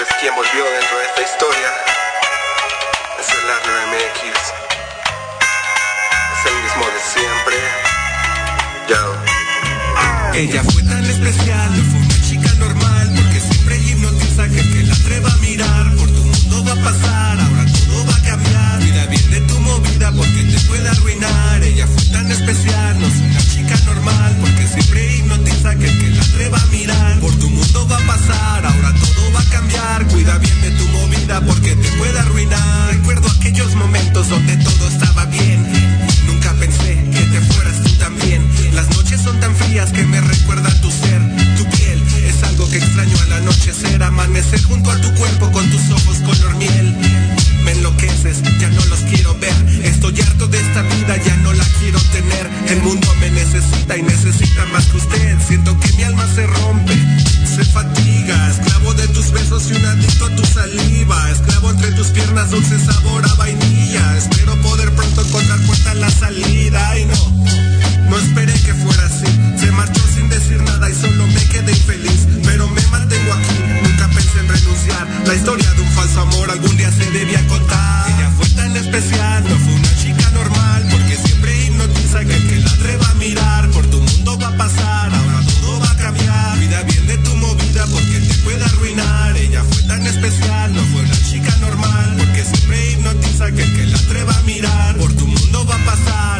[0.00, 1.70] sabes quién volvió dentro de esta historia.
[3.20, 3.44] Es el
[3.90, 4.22] MX.
[6.36, 7.56] Es el mismo de siempre.
[8.88, 9.02] Yo.
[10.34, 14.94] Ella fue tan especial, no fue una chica normal, porque siempre hipnotiza que que la
[14.94, 15.96] atreva a mirar.
[15.96, 17.38] Por tu mundo va a pasar,
[18.80, 21.62] Cuida bien de tu movida porque te puede arruinar.
[21.62, 26.10] Ella fue tan especial, no es una chica normal, porque siempre hipnotiza que el que
[26.10, 27.20] la atreva a mirar.
[27.20, 30.06] Por tu mundo va a pasar, ahora todo va a cambiar.
[30.08, 32.90] Cuida bien de tu movida porque te puede arruinar.
[32.90, 35.66] Recuerdo aquellos momentos donde todo estaba bien.
[36.26, 38.42] Nunca pensé que te fueras tú también.
[38.72, 41.20] Las noches son tan frías que me recuerda tu ser,
[41.58, 41.99] tu piel.
[42.30, 46.54] Es algo que extraño al anochecer, amanecer junto a tu cuerpo con tus ojos color
[46.58, 46.94] miel.
[47.64, 49.52] Me enloqueces, ya no los quiero ver.
[49.82, 52.48] Estoy harto de esta vida, ya no la quiero tener.
[52.68, 55.38] El mundo me necesita y necesita más que usted.
[55.44, 56.94] Siento que mi alma se rompe,
[57.44, 58.50] se fatiga.
[58.50, 61.30] Esclavo de tus besos y un adicto a tu saliva.
[61.32, 64.16] Esclavo entre tus piernas, dulce sabor a vainilla.
[64.18, 66.96] Espero poder pronto encontrar puerta en la salida.
[66.96, 69.26] Y no, no esperé que fuera así.
[69.58, 70.09] Se marchó
[70.40, 72.26] decir nada y solo me quedé infeliz.
[72.44, 75.06] Pero me mantengo aquí, nunca pensé en renunciar.
[75.26, 78.08] La historia de un falso amor algún día se debía contar.
[78.08, 80.86] Ella fue tan especial, no fue una chica normal.
[80.90, 83.70] Porque siempre hipnotiza que el que la atreva a mirar.
[83.70, 86.58] Por tu mundo va a pasar, ahora todo va a cambiar.
[86.58, 89.36] Cuida bien de tu movida porque te puede arruinar.
[89.36, 92.16] Ella fue tan especial, no fue una chica normal.
[92.18, 94.96] Porque siempre hipnotiza que el que la atreva a mirar.
[94.96, 96.39] Por tu mundo va a pasar,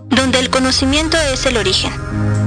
[0.15, 1.91] donde el conocimiento es el origen.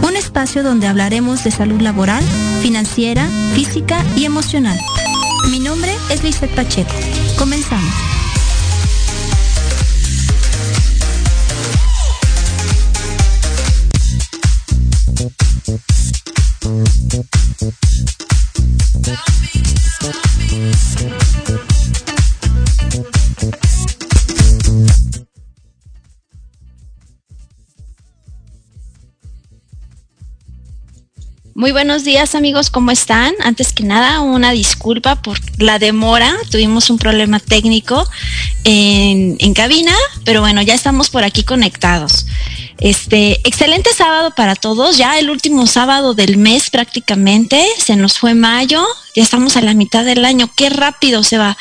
[0.02, 2.22] Un espacio donde hablaremos de salud laboral,
[2.62, 4.78] financiera, física y emocional.
[5.50, 6.92] Mi nombre es Lizeth Pacheco.
[7.38, 8.13] Comenzamos.
[31.64, 33.32] Muy buenos días amigos, ¿cómo están?
[33.40, 36.36] Antes que nada, una disculpa por la demora.
[36.50, 38.06] Tuvimos un problema técnico
[38.64, 39.94] en, en cabina,
[40.26, 42.26] pero bueno, ya estamos por aquí conectados.
[42.80, 48.34] Este, excelente sábado para todos, ya el último sábado del mes prácticamente, se nos fue
[48.34, 48.84] mayo,
[49.16, 51.56] ya estamos a la mitad del año, qué rápido se va.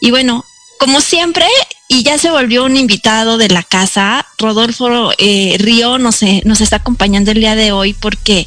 [0.00, 0.44] Y bueno,
[0.80, 1.46] como siempre,
[1.88, 6.60] y ya se volvió un invitado de la casa, Rodolfo eh, Río nos, eh, nos
[6.60, 8.46] está acompañando el día de hoy porque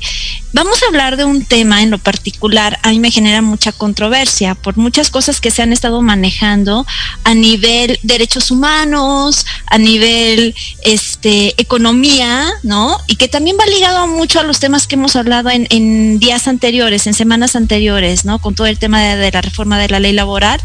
[0.52, 4.56] vamos a hablar de un tema en lo particular, a mí me genera mucha controversia
[4.56, 6.86] por muchas cosas que se han estado manejando
[7.24, 12.98] a nivel derechos humanos, a nivel este economía, ¿no?
[13.08, 17.08] Y que también va ligado mucho a los temas que hemos hablado en, días anteriores,
[17.08, 18.40] en semanas anteriores, ¿no?
[18.40, 20.62] Con todo el tema de, de la reforma de la ley laboral.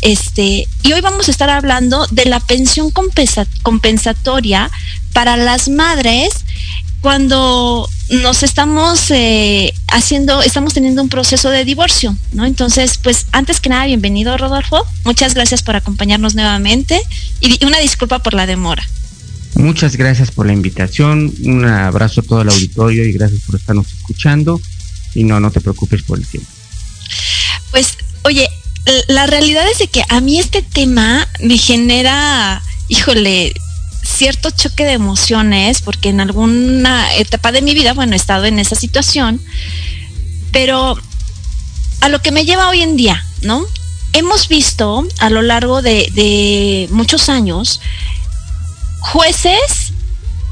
[0.00, 4.70] Este, y hoy vamos a estar hablando de la pensión compensa compensatoria
[5.12, 6.44] para las madres
[7.00, 12.46] cuando nos estamos eh, haciendo, estamos teniendo un proceso de divorcio, ¿no?
[12.46, 14.86] Entonces, pues antes que nada, bienvenido Rodolfo.
[15.04, 17.00] Muchas gracias por acompañarnos nuevamente
[17.40, 18.82] y una disculpa por la demora.
[19.56, 23.92] Muchas gracias por la invitación, un abrazo a todo el auditorio y gracias por estarnos
[23.92, 24.60] escuchando.
[25.14, 26.48] Y no, no te preocupes por el tiempo.
[27.70, 28.48] Pues, oye,
[29.08, 33.54] la realidad es de que a mí este tema me genera, híjole,
[34.04, 38.58] cierto choque de emociones, porque en alguna etapa de mi vida, bueno, he estado en
[38.58, 39.40] esa situación,
[40.52, 40.98] pero
[42.00, 43.64] a lo que me lleva hoy en día, ¿no?
[44.12, 47.80] Hemos visto a lo largo de, de muchos años
[49.00, 49.92] jueces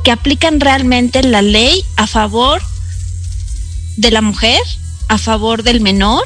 [0.02, 2.60] que aplican realmente la ley a favor
[3.96, 4.60] de la mujer,
[5.08, 6.24] a favor del menor,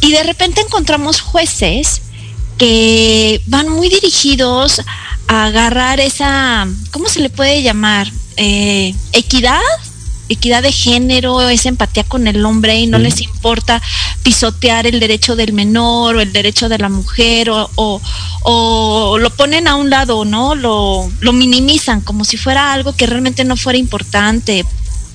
[0.00, 2.02] y de repente encontramos jueces
[2.58, 4.80] que van muy dirigidos
[5.28, 8.10] a agarrar esa, ¿cómo se le puede llamar?
[8.36, 9.60] Eh, equidad,
[10.28, 13.04] equidad de género, esa empatía con el hombre y no Sí.
[13.04, 13.82] les importa
[14.22, 18.00] pisotear el derecho del menor o el derecho de la mujer o, o-
[18.42, 20.54] o lo ponen a un lado, ¿no?
[20.54, 24.64] Lo, lo minimizan como si fuera algo que realmente no fuera importante.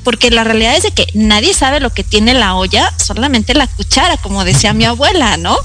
[0.06, 3.68] Porque la realidad es de que nadie sabe lo que tiene la olla, solamente la
[3.68, 5.58] cuchara, como decía mi abuela, ¿no?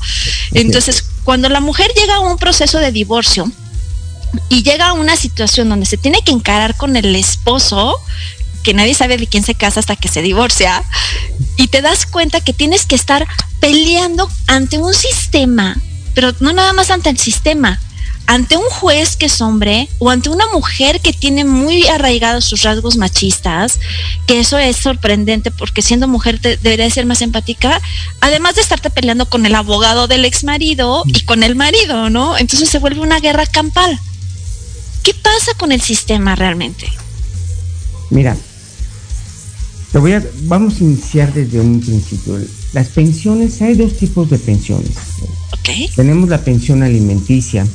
[0.53, 3.49] Entonces, cuando la mujer llega a un proceso de divorcio
[4.49, 7.95] y llega a una situación donde se tiene que encarar con el esposo,
[8.63, 10.83] que nadie sabe de quién se casa hasta que se divorcia,
[11.57, 13.27] y te das cuenta que tienes que estar
[13.61, 15.77] peleando ante un sistema,
[16.15, 17.79] pero no nada más ante el sistema,
[18.31, 22.63] ante un juez que es hombre o ante una mujer que tiene muy arraigados sus
[22.63, 23.81] rasgos machistas,
[24.29, 27.83] que eso es sorprendente porque siendo mujer te, debería ser más empática,
[28.21, 32.39] además de estarte peleando con el abogado del ex marido y con el marido, ¿no?
[32.39, 33.99] Entonces se vuelve una guerra campal.
[35.03, 36.87] ¿Qué pasa con el sistema realmente?
[38.11, 38.37] Mira,
[39.91, 42.39] te voy a, vamos a iniciar desde un principio.
[42.75, 44.93] Las pensiones, hay dos tipos de pensiones.
[45.59, 45.89] Okay.
[45.97, 47.67] Tenemos la pensión alimenticia,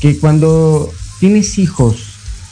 [0.00, 1.96] que cuando tienes hijos,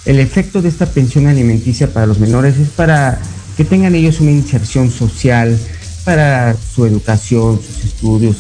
[0.04, 3.18] el efecto de esta pensión alimenticia para los menores es para
[3.56, 5.58] que tengan ellos una inserción social,
[6.04, 8.36] para su educación, sus estudios,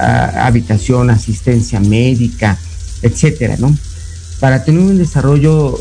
[0.00, 2.58] habitación, asistencia médica,
[3.02, 3.76] etcétera, ¿no?
[4.38, 5.80] Para tener un desarrollo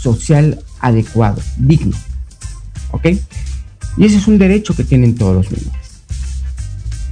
[0.00, 1.96] social adecuado, digno.
[2.90, 3.06] ¿Ok?
[3.96, 5.86] Y ese es un derecho que tienen todos los menores.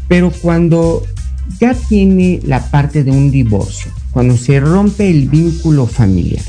[0.09, 1.05] Pero cuando
[1.61, 6.45] ya tiene la parte de un divorcio, cuando se rompe el vínculo familiar,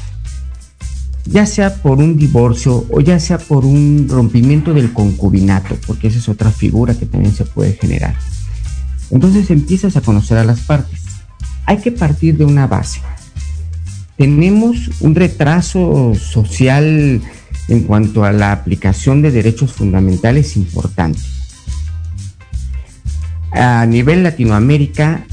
[1.25, 6.19] ya sea por un divorcio o ya sea por un rompimiento del concubinato, porque esa
[6.19, 8.15] es otra figura que también se puede generar.
[9.09, 10.99] Entonces empiezas a conocer a las partes.
[11.65, 13.01] Hay que partir de una base.
[14.15, 17.19] Tenemos un retraso social
[17.67, 21.19] en cuanto a la aplicación de derechos fundamentales importante.
[23.51, 25.25] A nivel Latinoamérica,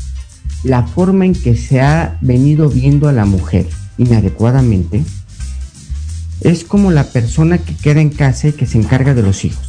[0.65, 3.67] la forma en que se ha venido viendo a la mujer
[3.99, 5.05] inadecuadamente
[6.41, 9.67] es como la persona que queda en casa y que se encarga de los hijos.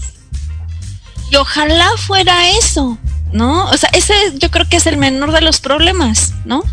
[1.32, 2.98] Y ojalá fuera eso,
[3.32, 3.66] ¿no?
[3.66, 6.64] O sea, ese yo creo que es el menor de los problemas, ¿no?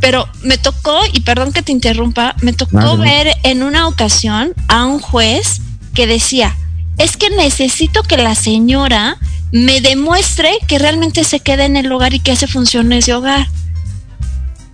[0.00, 4.86] Pero me tocó, y perdón que te interrumpa, me tocó ver en una ocasión a
[4.86, 5.60] un juez
[5.94, 6.56] que decía,
[6.96, 9.18] es que necesito que la señora
[9.52, 13.48] me demuestre que realmente se queda en el hogar y que hace funciones de hogar.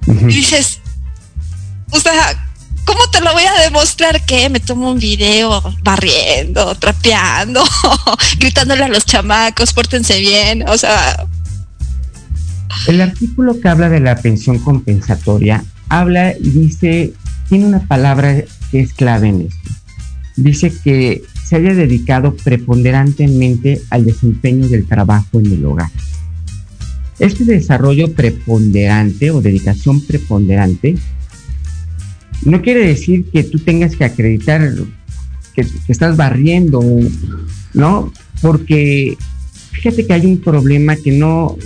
[0.06, 0.80] Y dices,
[1.90, 2.48] o sea,
[2.84, 7.64] ¿cómo te lo voy a demostrar que me tomo un video barriendo, trapeando,
[8.38, 10.68] gritándole a los chamacos, pórtense bien?
[10.68, 11.26] O sea...
[12.86, 17.12] El artículo que habla de la pensión compensatoria habla y dice,
[17.48, 19.70] tiene una palabra que es clave en esto.
[20.36, 25.90] Dice que se haya dedicado preponderantemente al desempeño del trabajo en el hogar.
[27.20, 30.96] Este desarrollo preponderante o dedicación preponderante
[32.44, 34.74] no quiere decir que tú tengas que acreditar
[35.54, 36.82] que, estás barriendo,
[37.74, 38.12] ¿no?
[38.42, 39.16] Porque
[39.70, 41.56] fíjate que hay un problema que no,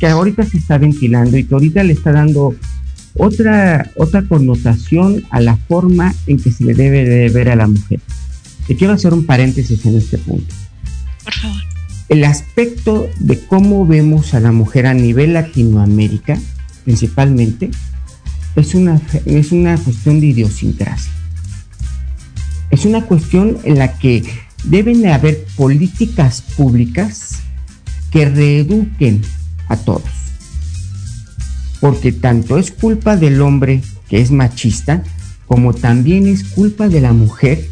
[0.00, 2.56] que ahorita se está ventilando y que ahorita le está dando
[3.14, 7.68] otra, otra connotación a la forma en que se le debe de ver a la
[7.68, 8.00] mujer.
[8.68, 10.54] Te quiero hacer un paréntesis en este punto.
[11.24, 11.62] Por favor.
[12.10, 16.38] El aspecto de cómo vemos a la mujer a nivel Latinoamérica,
[16.84, 17.70] principalmente,
[18.56, 21.10] es una, es una cuestión de idiosincrasia.
[22.70, 24.22] Es una cuestión en la que
[24.64, 27.36] deben de haber políticas públicas
[28.10, 29.22] que reeduquen
[29.68, 30.10] a todos.
[31.80, 35.02] Porque tanto es culpa del hombre que es machista,
[35.46, 37.70] como también es culpa de la mujer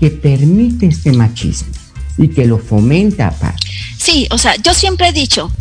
[0.00, 1.68] que permite este machismo
[2.16, 3.68] y que lo fomenta aparte.
[3.98, 5.52] Sí, o sea, yo siempre he dicho,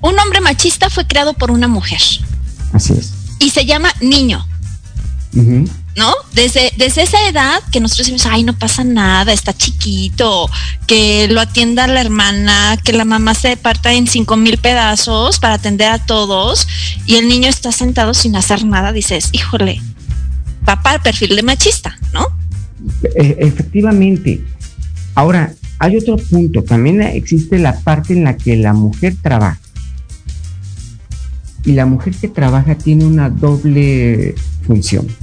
[0.00, 2.00] un hombre machista fue creado por una mujer.
[2.72, 3.12] Así es.
[3.40, 4.46] Y se llama niño.
[5.32, 6.14] ¿No?
[6.32, 10.48] Desde, desde esa edad que nosotros decimos, ay, no pasa nada, está chiquito,
[10.86, 15.54] que lo atienda la hermana, que la mamá se parta en cinco mil pedazos para
[15.54, 16.66] atender a todos
[17.04, 19.80] y el niño está sentado sin hacer nada, dices, híjole,
[20.64, 22.37] papá, perfil de machista, ¿no?
[23.02, 24.44] E, efectivamente.
[25.14, 26.62] Ahora, hay otro punto.
[26.62, 29.60] También existe la parte en la que la mujer trabaja.
[31.64, 34.34] Y la mujer que trabaja tiene una doble
[34.66, 35.06] función.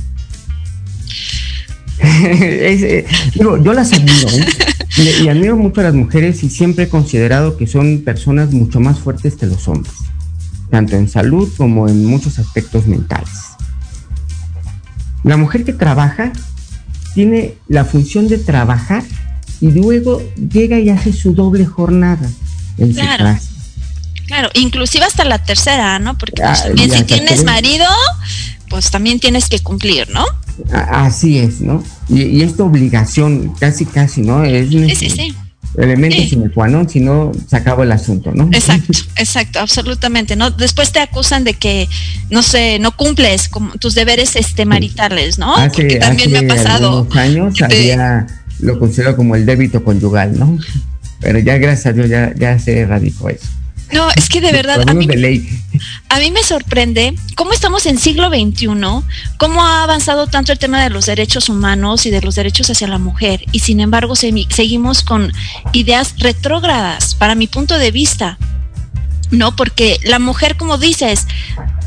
[2.27, 4.45] Eh, yo las admiro ¿eh?
[5.23, 8.99] y, admiro mucho a las mujeres y siempre he considerado que son personas mucho más
[8.99, 9.93] fuertes que los hombres,
[10.69, 13.33] tanto en salud como en muchos aspectos mentales.
[15.23, 16.31] La mujer que trabaja
[17.15, 19.03] tiene la función de trabajar
[19.61, 22.29] y luego llega y hace su doble jornada
[22.77, 23.41] en su casa.
[24.27, 26.17] Claro, inclusive hasta la tercera, ¿no?
[26.17, 27.85] Porque ah, si tienes marido,
[28.69, 30.25] pues también tienes que cumplir, ¿no?
[30.73, 31.83] Así es, ¿no?
[32.09, 34.43] Y, esta obligación, casi, casi, ¿no?
[34.43, 35.35] Es sí, sí, sí.
[35.77, 38.49] Elemento sin el cuanón, si no, se acabó el asunto, ¿no?
[38.51, 40.35] Exacto, exacto, absolutamente.
[40.35, 40.51] ¿no?
[40.51, 41.89] Después te acusan de que,
[42.29, 45.55] no sé, no cumples con tus deberes este, maritales, ¿no?
[45.55, 47.07] Hace, también me ha pasado.
[47.11, 48.27] años había,
[48.59, 50.57] lo considero como el débito conyugal, ¿no?
[51.19, 53.47] Pero ya gracias a Dios ya, ya se erradicó eso.
[53.91, 55.07] No, es que de verdad a mí,
[56.09, 58.67] a mí, me sorprende cómo estamos en siglo XXI,
[59.37, 62.87] cómo ha avanzado tanto el tema de los derechos humanos y de los derechos hacia
[62.87, 65.31] la mujer, y sin embargo seguimos con
[65.73, 68.37] ideas retrógradas, para mi punto de vista.
[69.31, 71.27] No, porque la mujer, como dices,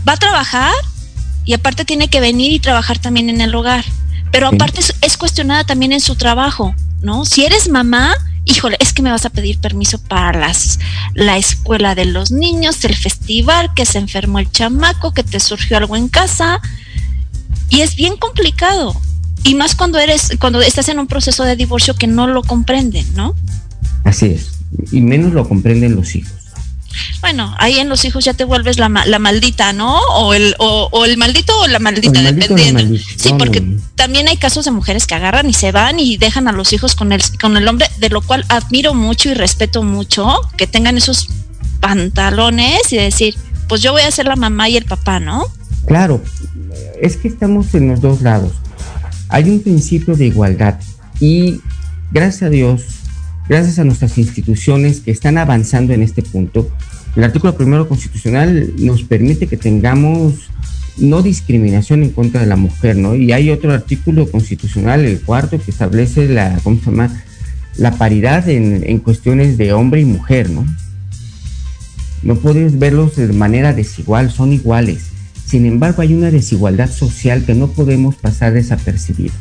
[0.06, 0.74] va a trabajar
[1.44, 3.84] y aparte tiene que venir y trabajar también en el hogar,
[4.30, 7.24] pero aparte es cuestionada también en su trabajo, ¿no?
[7.24, 8.14] Si eres mamá,
[8.48, 10.78] híjole, es que me vas a pedir permiso para las,
[11.14, 15.76] la escuela de los niños, el festival, que se enfermó el chamaco, que te surgió
[15.76, 16.60] algo en casa.
[17.68, 19.00] Y es bien complicado.
[19.44, 23.06] Y más cuando eres, cuando estás en un proceso de divorcio que no lo comprenden,
[23.14, 23.34] ¿no?
[24.04, 24.50] Así es.
[24.90, 26.37] Y menos lo comprenden los hijos
[27.20, 29.98] bueno, ahí en los hijos ya te vuelves la, la maldita, ¿no?
[30.14, 32.98] O el, o, el maldito o la maldita, dependiendo.
[33.16, 33.62] Sí, porque
[33.94, 36.94] también hay casos de mujeres que agarran y se van y dejan a los hijos
[36.94, 40.96] con el, con el hombre, de lo cual admiro mucho y respeto mucho que tengan
[40.96, 41.28] esos
[41.80, 43.34] pantalones y decir,
[43.68, 45.44] pues yo voy a ser la mamá y el papá, ¿no?
[45.86, 46.22] Claro,
[47.00, 48.52] es que estamos en los dos lados.
[49.28, 50.78] Hay un principio de igualdad
[51.20, 51.60] y
[52.10, 52.82] gracias a Dios
[53.48, 56.70] gracias a nuestras instituciones que están avanzando en este punto,
[57.16, 60.50] el artículo primero constitucional nos permite que tengamos
[60.98, 63.14] no discriminación en contra de la mujer, ¿no?
[63.14, 67.22] Y hay otro artículo constitucional, el cuarto, que establece la, ¿cómo se llama?
[67.76, 70.66] La paridad en, en cuestiones de hombre y mujer, ¿no?
[72.22, 75.04] No puedes verlos de manera desigual, son iguales.
[75.46, 79.32] Sin embargo, hay una desigualdad social que no podemos pasar desapercibida.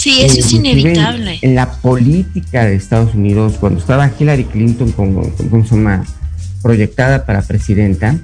[0.00, 1.38] Sí, eso es inevitable.
[1.42, 5.64] En, la política de Estados Unidos, cuando estaba Hillary Clinton como, como
[6.62, 8.18] proyectada para presidenta,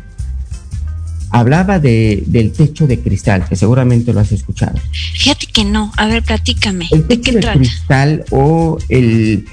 [1.28, 4.78] hablaba de, del techo de cristal, que seguramente lo has escuchado.
[4.90, 6.88] Fíjate que no, a ver, platícame.
[6.90, 9.44] El techo de, cristal o el,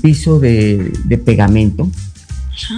[0.00, 1.90] piso de, pegamento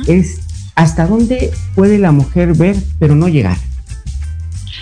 [0.09, 0.41] es
[0.75, 3.59] hasta dónde puede la mujer ver pero no llegar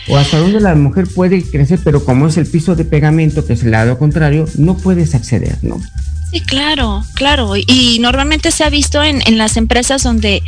[0.09, 3.55] o hasta donde la mujer puede crecer, pero como es el piso de pegamento, que
[3.55, 5.81] es el lado contrario, no puedes acceder, ¿no?
[6.31, 7.55] Sí, claro, claro.
[7.57, 10.43] Y normalmente se ha visto en, en las empresas donde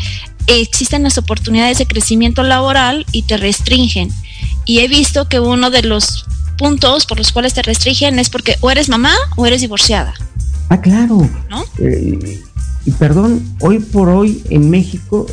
[0.46, 4.10] existen las oportunidades de crecimiento laboral y te restringen.
[4.64, 8.56] Y he visto que uno de los puntos por los cuales te restringen es porque
[8.60, 10.14] o eres mamá o eres divorciada.
[10.68, 11.28] Ah, claro.
[11.48, 11.64] ¿No?
[11.78, 12.42] Eh,
[12.84, 15.26] y perdón, hoy por hoy en México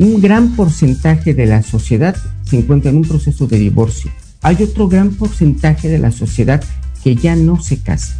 [0.00, 2.16] un gran porcentaje de la sociedad
[2.48, 4.10] se encuentra en un proceso de divorcio.
[4.40, 6.64] Hay otro gran porcentaje de la sociedad
[7.04, 8.16] que ya no se casa.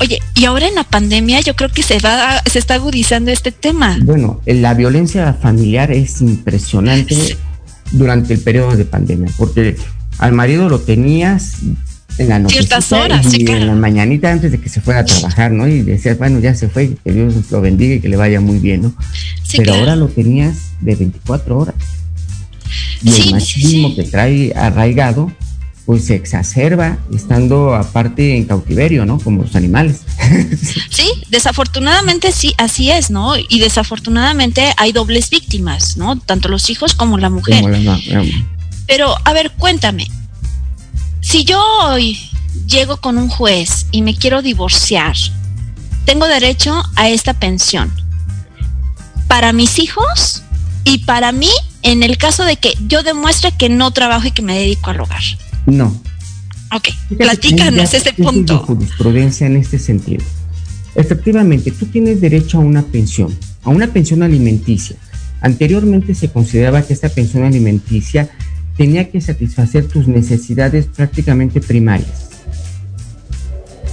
[0.00, 3.50] Oye, y ahora en la pandemia yo creo que se va, se está agudizando este
[3.50, 3.98] tema.
[4.02, 7.38] Bueno, la violencia familiar es impresionante
[7.90, 9.76] durante el periodo de pandemia, porque
[10.18, 11.56] al marido lo tenías
[12.18, 12.60] en la noche
[13.32, 15.66] y en la mañanita antes de que se fuera a trabajar, ¿no?
[15.66, 18.58] Y decías, bueno, ya se fue, que Dios lo bendiga y que le vaya muy
[18.58, 18.94] bien, ¿no?
[19.56, 21.74] Pero ahora lo tenías de 24 horas.
[23.02, 25.30] Y el machismo que trae arraigado,
[25.86, 29.18] pues se exacerba estando aparte en cautiverio, ¿no?
[29.18, 30.00] Como los animales.
[30.90, 33.34] Sí, desafortunadamente sí, así es, ¿no?
[33.36, 36.18] Y desafortunadamente hay dobles víctimas, ¿no?
[36.18, 37.64] Tanto los hijos como la mujer.
[38.86, 40.06] Pero, a ver, cuéntame,
[41.24, 42.18] si yo hoy
[42.68, 45.16] llego con un juez y me quiero divorciar,
[46.04, 47.90] tengo derecho a esta pensión.
[49.26, 50.42] Para mis hijos
[50.84, 51.48] y para mí
[51.82, 55.00] en el caso de que yo demuestre que no trabajo y que me dedico al
[55.00, 55.22] hogar.
[55.64, 55.98] No.
[56.72, 58.58] Ok, platícanos ese punto.
[58.58, 60.24] jurisprudencia en este sentido.
[60.94, 64.96] Efectivamente, tú tienes derecho a una pensión, a una pensión alimenticia.
[65.40, 68.28] Anteriormente se consideraba que esta pensión alimenticia
[68.76, 72.30] tenía que satisfacer tus necesidades prácticamente primarias.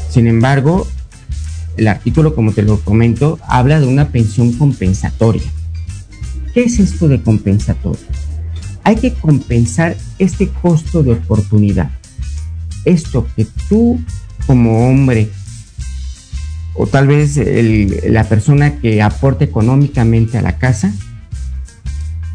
[0.09, 0.87] Sin embargo,
[1.77, 5.49] el artículo, como te lo comento, habla de una pensión compensatoria.
[6.53, 8.05] ¿Qué es esto de compensatorio?
[8.83, 11.91] Hay que compensar este costo de oportunidad.
[12.83, 13.99] Esto que tú
[14.47, 15.29] como hombre
[16.73, 17.39] o tal vez
[18.09, 20.93] la persona que aporta económicamente a la casa,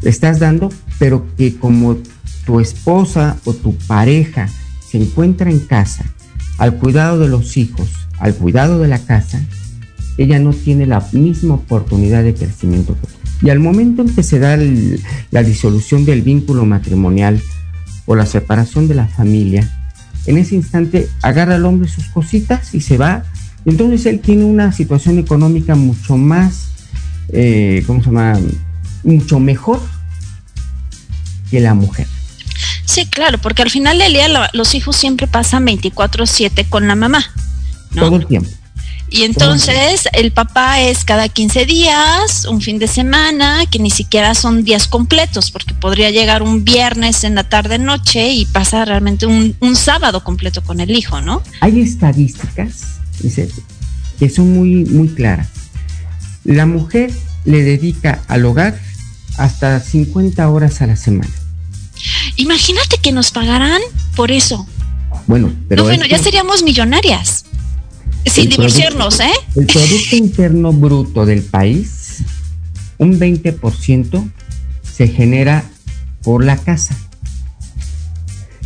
[0.01, 1.97] le estás dando, pero que como
[2.47, 4.47] tu esposa o tu pareja
[4.89, 6.05] se encuentra en casa
[6.57, 7.89] al cuidado de los hijos,
[8.19, 9.41] al cuidado de la casa,
[10.17, 12.97] ella no tiene la misma oportunidad de crecimiento.
[13.41, 14.57] Y al momento en que se da
[15.29, 17.39] la disolución del vínculo matrimonial
[18.05, 19.69] o la separación de la familia,
[20.25, 23.23] en ese instante agarra al hombre sus cositas y se va
[23.65, 26.69] Entonces él tiene una situación económica mucho más,
[27.27, 28.39] eh, ¿cómo se llama?
[29.03, 29.81] Mucho mejor
[31.51, 32.07] que la mujer.
[32.87, 37.23] Sí, claro, porque al final del día los hijos siempre pasan 24/7 con la mamá.
[37.93, 38.49] Todo el tiempo.
[39.09, 44.33] Y entonces el papá es cada 15 días, un fin de semana, que ni siquiera
[44.35, 49.25] son días completos, porque podría llegar un viernes en la tarde noche y pasa realmente
[49.25, 51.41] un, sábado completo con el hijo, ¿no?
[51.61, 53.49] Hay estadísticas dice,
[54.17, 55.49] que son muy, muy claras.
[56.43, 57.11] La mujer
[57.45, 58.79] le dedica al hogar
[59.37, 61.33] hasta 50 horas a la semana.
[62.37, 63.81] Imagínate que nos pagaran
[64.15, 64.67] por eso.
[65.27, 65.83] Bueno, pero.
[65.83, 67.45] bueno, ya seríamos millonarias.
[68.25, 69.31] Sin divorciarnos, ¿eh?
[69.55, 72.23] El Producto Interno Bruto del país,
[72.97, 74.31] un 20%
[74.83, 75.63] se genera
[76.23, 76.97] por la casa.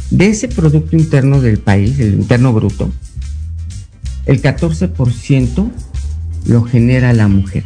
[0.10, 2.92] De ese Producto Interno del país, el Interno Bruto,
[4.26, 5.72] el 14%
[6.46, 7.64] lo genera la mujer.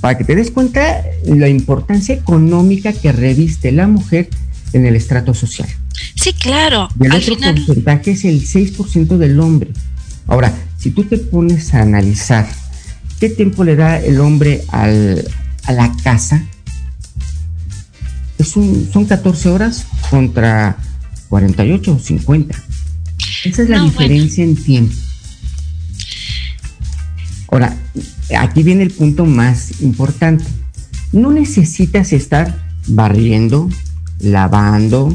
[0.00, 4.28] Para que te des cuenta la importancia económica que reviste la mujer
[4.72, 5.68] en el estrato social.
[6.14, 6.88] Sí, claro.
[7.00, 9.70] Y el otro porcentaje es el 6% del hombre.
[10.26, 12.46] Ahora, si tú te pones a analizar
[13.20, 15.24] qué tiempo le da el hombre al,
[15.64, 16.44] a la casa,
[18.38, 20.76] es un, son 14 horas contra
[21.28, 22.62] 48 o 50.
[23.44, 24.94] Esa es la diferencia en tiempo.
[27.48, 27.76] Ahora,
[28.34, 30.44] aquí viene el punto más importante.
[31.12, 33.68] No necesitas estar barriendo,
[34.20, 35.12] lavando,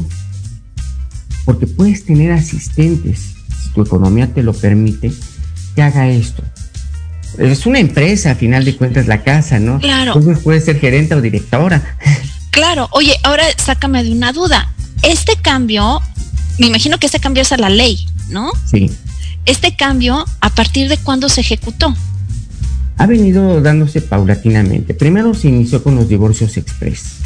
[1.44, 5.12] porque puedes tener asistentes, si tu economía te lo permite,
[5.74, 6.42] que haga esto.
[7.38, 9.78] Es una empresa, a final de cuentas, la casa, ¿no?
[9.80, 10.14] Claro.
[10.14, 11.96] Entonces puedes ser gerente o directora.
[12.52, 12.86] Claro.
[12.90, 14.70] Oye, ahora sácame de una duda.
[15.02, 16.02] Este cambio,
[16.58, 18.52] me imagino que este cambio es a la ley, ¿no?
[18.70, 18.90] Sí.
[19.46, 21.96] Este cambio, ¿a partir de cuándo se ejecutó?
[22.98, 24.94] Ha venido dándose paulatinamente.
[24.94, 27.22] Primero se inició con los divorcios express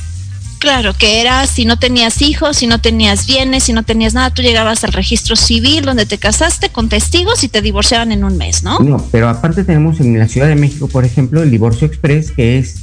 [0.59, 4.31] Claro, que era si no tenías hijos, si no tenías bienes, si no tenías nada,
[4.31, 8.39] tú llegabas al registro civil donde te casaste con testigos y te divorciaban en un
[8.39, 8.79] mes, ¿no?
[8.81, 12.59] No, pero aparte tenemos en la Ciudad de México, por ejemplo, el divorcio express, que
[12.59, 12.77] es,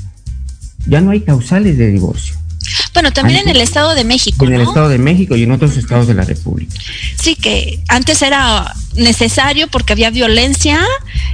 [0.85, 2.35] ya no hay causales de divorcio.
[2.93, 4.45] Bueno, también en el Estado de México.
[4.45, 6.73] En el Estado de México y en otros estados de la República.
[7.21, 10.79] Sí, que antes era necesario porque había violencia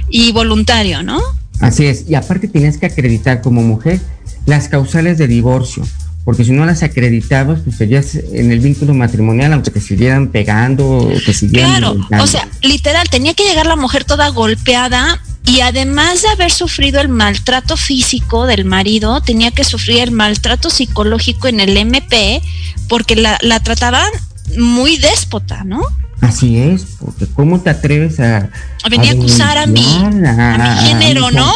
[0.08, 1.20] y voluntario, ¿no?
[1.60, 4.00] Así es, y aparte tienes que acreditar como mujer
[4.46, 5.86] las causales de divorcio
[6.24, 10.86] porque si no las acreditabas, pues serías en el vínculo matrimonial, aunque te siguieran pegando
[10.86, 11.70] o te siguieran.
[11.70, 16.50] Claro, o sea, literal, tenía que llegar la mujer toda golpeada y además de haber
[16.50, 22.42] sufrido el maltrato físico del marido, tenía que sufrir el maltrato psicológico en el MP
[22.88, 24.10] porque la, la trataban
[24.56, 25.80] muy déspota, ¿no?
[26.20, 28.50] Así es, porque ¿cómo te atreves a...
[28.82, 31.54] A venir a, acusar a mí, a, mi género, ¿no?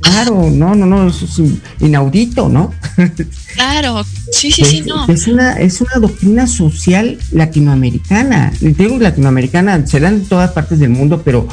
[0.00, 1.40] claro, no, no, no, eso es
[1.80, 2.72] inaudito, ¿no?
[3.54, 5.06] Claro, sí, sí, sí, no.
[5.06, 8.52] Es una, es una doctrina social latinoamericana.
[8.60, 11.46] Digo latinoamericana, se da en todas partes del mundo, pero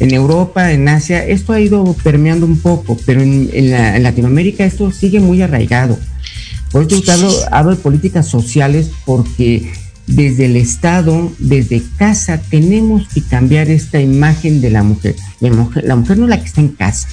[0.00, 4.90] en Europa, en Asia, esto ha ido permeando un poco, pero en, en, Latinoamérica esto
[4.90, 5.98] sigue muy arraigado.
[6.72, 9.70] Por eso hablo, hablo de políticas sociales porque
[10.06, 15.16] desde el Estado, desde casa, tenemos que cambiar esta imagen de la mujer.
[15.40, 17.08] La mujer, la mujer no es la que está en casa.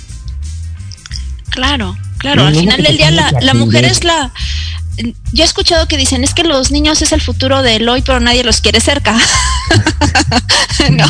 [1.50, 2.46] Claro, claro.
[2.46, 4.32] Al final del día la, mujer es la...
[5.32, 8.20] Yo he escuchado que dicen, es que los niños es el futuro del hoy, pero
[8.20, 9.18] nadie los quiere cerca.
[10.92, 11.06] no.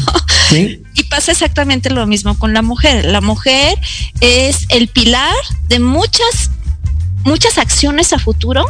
[0.52, 3.06] Y pasa exactamente lo mismo con la mujer.
[3.06, 3.78] La mujer
[4.20, 5.36] es el pilar
[5.70, 6.52] de muchas,
[7.24, 8.66] muchas acciones a futuro,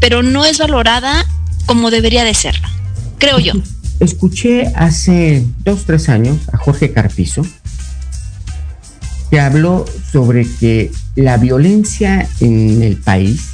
[0.00, 1.26] pero no es valorada
[1.66, 2.68] como debería de serlo,
[3.18, 3.52] creo yo.
[4.00, 7.46] Escuché hace dos, tres años a Jorge Carpizo,
[9.30, 13.53] que habló sobre que la violencia en el país,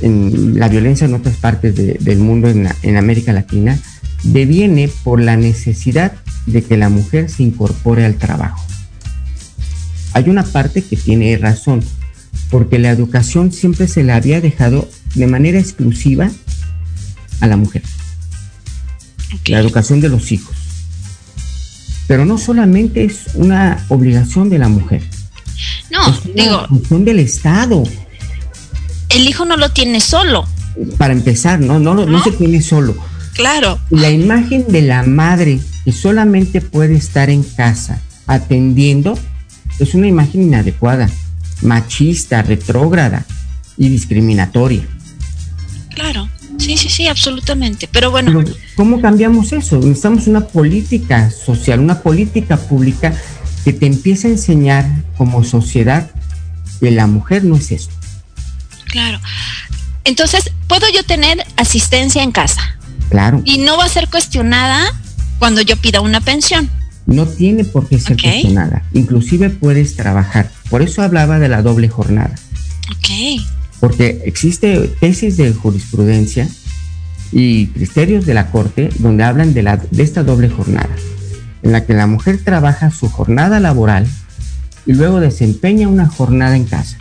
[0.00, 3.78] en la violencia en otras partes del mundo, en, en América Latina,
[4.22, 6.12] deviene por la necesidad
[6.46, 8.64] de que la mujer se incorpore al trabajo.
[10.12, 11.82] Hay una parte que tiene razón,
[12.50, 16.30] porque la educación siempre se la había dejado de manera exclusiva
[17.40, 17.82] a la mujer.
[19.46, 20.56] La educación de los hijos.
[22.06, 25.02] Pero no solamente es una obligación de la mujer.
[25.90, 26.68] No, es una digo.
[26.68, 27.84] Función del Estado.
[29.08, 30.46] El hijo no lo tiene solo.
[30.96, 32.96] Para empezar, no, no, no, se tiene solo.
[33.34, 33.78] Claro.
[33.90, 39.18] La imagen de la madre que solamente puede estar en casa atendiendo
[39.78, 41.08] es una imagen inadecuada,
[41.62, 43.24] machista, retrógrada
[43.76, 44.86] y discriminatoria.
[45.94, 46.28] Claro.
[46.58, 47.88] Sí, sí, sí, absolutamente.
[47.90, 48.32] Pero bueno.
[48.42, 49.76] Pero, ¿Cómo cambiamos eso?
[49.78, 53.14] Necesitamos una política social, una política pública
[53.64, 56.10] que te empiece a enseñar como sociedad
[56.80, 57.90] que la mujer no es eso.
[58.88, 59.20] Claro.
[60.04, 62.78] Entonces, ¿puedo yo tener asistencia en casa?
[63.10, 63.42] Claro.
[63.44, 64.92] Y no va a ser cuestionada
[65.38, 66.70] cuando yo pida una pensión.
[67.06, 68.82] No tiene por qué ser cuestionada.
[68.92, 70.50] Inclusive puedes trabajar.
[70.68, 72.34] Por eso hablaba de la doble jornada.
[72.90, 73.42] Ok.
[73.80, 76.48] Porque existe tesis de jurisprudencia
[77.32, 80.94] y criterios de la Corte donde hablan de, la, de esta doble jornada,
[81.62, 84.06] en la que la mujer trabaja su jornada laboral
[84.86, 86.96] y luego desempeña una jornada en casa,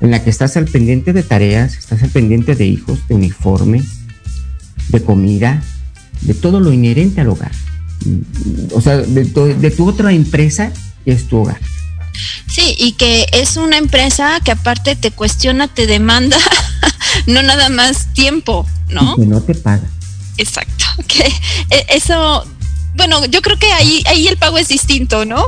[0.00, 3.82] en la que estás al pendiente de tareas, estás al pendiente de hijos, de uniforme,
[4.88, 5.62] de comida,
[6.22, 7.52] de todo lo inherente al hogar.
[8.72, 10.72] O sea, de, tu- de tu otra empresa
[11.04, 11.58] es tu hogar.
[12.48, 16.36] Sí, y que es una empresa que aparte te cuestiona, te demanda,
[17.26, 19.14] no nada más tiempo, ¿no?
[19.16, 19.88] Y que no te paga.
[20.36, 20.84] Exacto.
[21.06, 21.32] Que
[21.94, 22.44] eso,
[22.96, 25.44] bueno, yo creo que ahí, ahí el pago es distinto, ¿no?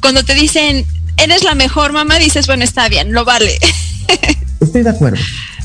[0.00, 3.58] Cuando te dicen, eres la mejor mamá, dices, bueno, está bien, lo vale.
[4.60, 5.18] Estoy de acuerdo.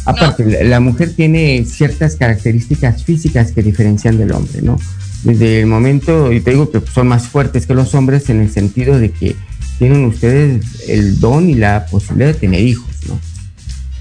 [0.05, 4.77] Aparte, la- la mujer tiene ciertas características físicas que diferencian del hombre, ¿no?
[5.23, 8.49] Desde el momento, y te digo que son más fuertes que los hombres en el
[8.51, 9.35] sentido de que
[9.77, 13.19] tienen ustedes el don y la posibilidad de tener hijos, ¿no?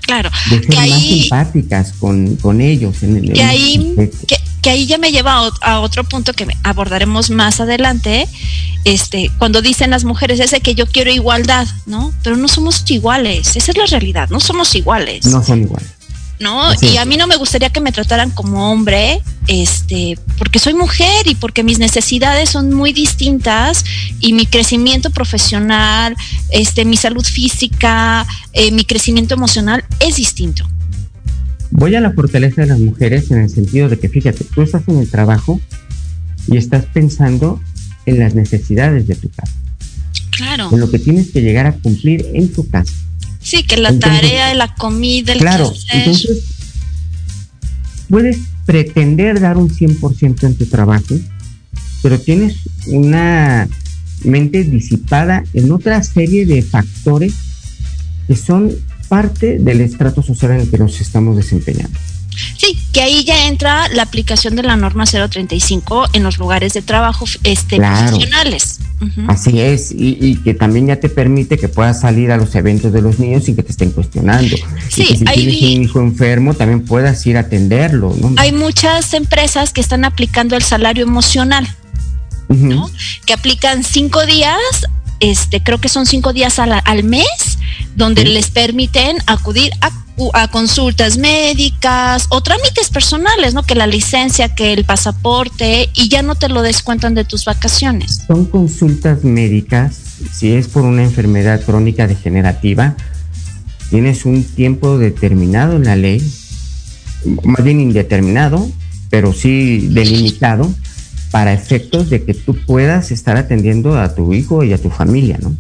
[0.03, 0.31] Claro.
[0.51, 3.03] De ser Que más ahí, empáticas con, con ellos.
[3.03, 3.95] En, el- que ahí,
[4.27, 4.37] que,
[4.69, 8.29] que ahí ya me lleva a, ot- a otro punto que abordaremos más adelante.
[8.85, 12.13] Este, cuando dicen las mujeres ese que yo quiero igualdad, ¿no?
[12.23, 15.25] Pero no somos iguales, esa es la realidad, no somos iguales.
[15.25, 15.89] No son iguales.
[16.39, 16.71] ¿no?
[16.83, 21.27] Y a mí no me gustaría que me trataran como hombre, este, porque soy mujer
[21.27, 23.85] y porque mis necesidades son muy distintas
[24.21, 26.15] y mi crecimiento profesional,
[26.51, 30.69] este, mi salud física, eh, mi crecimiento emocional es distinto.
[31.71, 34.83] Voy a la fortaleza de las mujeres en el sentido de que, fíjate, tú estás
[34.89, 35.61] en el trabajo
[36.47, 37.61] y estás pensando
[38.07, 39.53] en las necesidades de tu casa,
[40.31, 40.71] Claro.
[40.73, 42.93] en lo que tienes que llegar a cumplir en tu casa.
[43.41, 45.97] Sí, que la Entonces- tarea, la comida, el Claro, quehacer.
[45.99, 46.45] entonces
[48.09, 51.15] puedes pretender dar un 100% en tu trabajo,
[52.03, 53.69] pero tienes una
[54.25, 57.35] mente disipada en otra serie de factores
[58.27, 58.73] que son
[59.09, 61.99] parte del estrato social en el que nos estamos desempeñando.
[62.57, 66.83] Sí, que ahí ya entra la aplicación de la norma 035 en los lugares de
[66.83, 68.11] trabajo este, Claro.
[68.11, 68.79] profesionales.
[69.01, 69.23] Ujú.
[69.29, 72.93] Así es, y, y que también ya te permite que puedas salir a los eventos
[72.93, 74.57] de los niños sin que te estén cuestionando.
[74.89, 78.35] Sí, y que si ahí tienes un hijo enfermo, también puedas ir a atenderlo, ¿no?
[78.37, 81.67] Hay muchas empresas que están aplicando el salario emocional.
[82.51, 82.65] Ujú.
[82.65, 82.91] ¿no?
[83.27, 84.57] que aplican cinco días,
[85.21, 87.59] este, creo que son cinco días al, al mes,
[87.97, 88.29] donde Sí.
[88.29, 89.91] les permiten acudir a,
[90.35, 93.63] a consultas médicas o trámites personales, ¿no?
[93.63, 98.23] Que la licencia, que el pasaporte, y ya no te lo descuentan de tus vacaciones.
[98.27, 99.97] Son consultas médicas,
[100.33, 102.97] si es por una enfermedad crónica degenerativa,
[103.91, 106.21] tienes un tiempo determinado en la ley,
[107.45, 108.69] más bien indeterminado,
[109.11, 110.73] pero sí delimitado,
[111.31, 115.39] para efectos de que tú puedas estar atendiendo a tu hijo y a tu familia,
[115.41, 115.55] ¿no?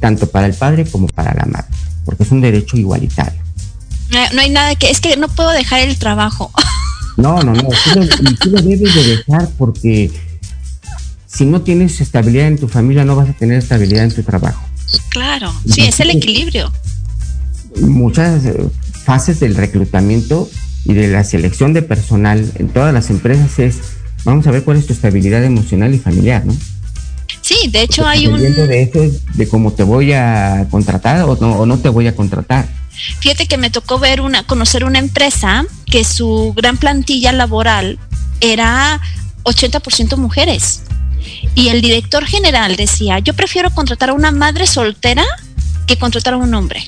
[0.00, 1.68] Tanto para el padre como para la madre,
[2.04, 3.40] porque es un derecho igualitario.
[4.10, 6.50] No hay nada que, es que no puedo dejar el trabajo.
[7.16, 10.10] No, no, no, tú lo, y tú lo debes de dejar porque
[11.26, 14.62] si no tienes estabilidad en tu familia, no vas a tener estabilidad en tu trabajo.
[15.08, 16.70] claro, sí, es el equilibrio.
[17.80, 18.68] muchas eh,
[19.04, 20.50] fases del reclutamiento
[20.84, 23.80] y de la selección de personal en todas las empresas es,
[24.26, 26.54] vamos a ver cuál es tu estabilidad emocional y familiar, ¿no?
[27.40, 28.40] Sí, de hecho hay un...
[28.40, 32.08] De eso es de cómo te voy a contratar o no, o no te voy
[32.08, 32.68] a contratar.
[33.20, 38.00] Fíjate que me tocó ver una, conocer una empresa que su gran plantilla laboral
[38.40, 39.00] era
[39.44, 40.82] 80% mujeres.
[41.54, 45.24] Y el director general decía, yo prefiero contratar a una madre soltera
[45.86, 46.82] que contratar a un hombre.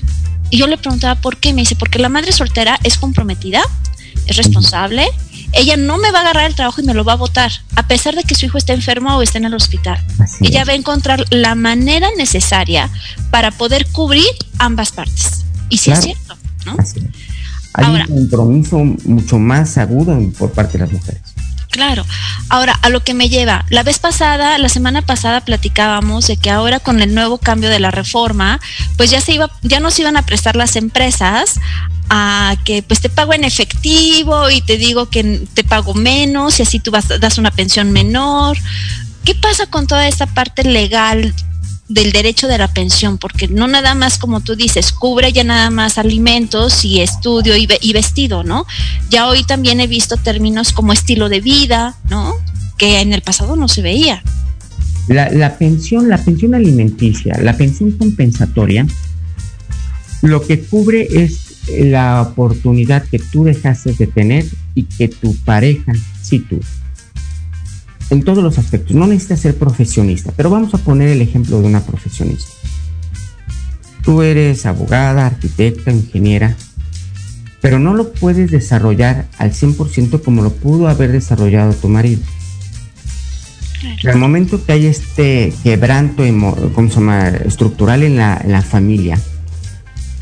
[0.51, 1.53] Y yo le preguntaba por qué.
[1.53, 3.63] Me dice, porque la madre soltera es comprometida,
[4.27, 5.07] es responsable,
[5.53, 7.87] ella no me va a agarrar el trabajo y me lo va a votar, a
[7.87, 10.03] pesar de que su hijo esté enfermo o esté en el hospital.
[10.21, 10.69] Así Ella es.
[10.69, 12.91] va a encontrar la manera necesaria
[13.31, 14.27] para poder cubrir
[14.59, 15.45] ambas partes.
[15.71, 16.77] Y sí es cierto, ¿no?
[16.79, 17.05] Así es.
[17.75, 21.21] Hay Ahora- un compromiso mucho más agudo por parte de las mujeres.
[21.71, 22.05] Claro.
[22.49, 26.51] Ahora, a lo que me lleva, la vez pasada, la semana pasada platicábamos de que
[26.51, 28.59] ahora con el nuevo cambio de la reforma,
[28.97, 31.61] pues ya se iba, ya nos iban a prestar las empresas
[32.11, 36.63] a que pues te pago en efectivo y te digo que te pago menos y
[36.63, 38.57] así tú vas, das una pensión menor.
[39.25, 41.35] ¿Qué pasa con toda esta parte legal
[41.89, 45.71] del derecho de la pensión, porque no nada más como tú dices, cubre ya nada
[45.71, 48.67] más alimentos y estudio y, y vestido, ¿no?
[49.11, 52.35] Ya hoy también he visto términos como estilo de vida, ¿no?
[52.77, 54.23] Que en el pasado no se veía.
[55.09, 58.87] La, la pensión, la pensión alimenticia, la pensión compensatoria,
[60.21, 61.48] lo que cubre es
[61.79, 66.63] la oportunidad que tú dejaste de tener y que tu pareja sí tuvo
[68.11, 68.97] en todos los aspectos.
[68.97, 72.51] No necesitas ser profesionista, pero vamos a poner el ejemplo de una profesionista.
[74.03, 76.57] Tú eres abogada, arquitecta, ingeniera,
[77.61, 82.23] pero no lo puedes desarrollar al 100% como lo pudo haber desarrollado tu marido.
[84.07, 89.21] Al momento que hay este quebranto estructural en la, en la familia,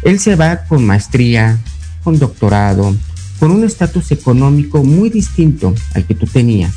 [0.06, 1.58] él se va con maestría,
[2.04, 2.94] con doctorado,
[3.40, 6.72] con un estatus económico muy distinto al que tú tenías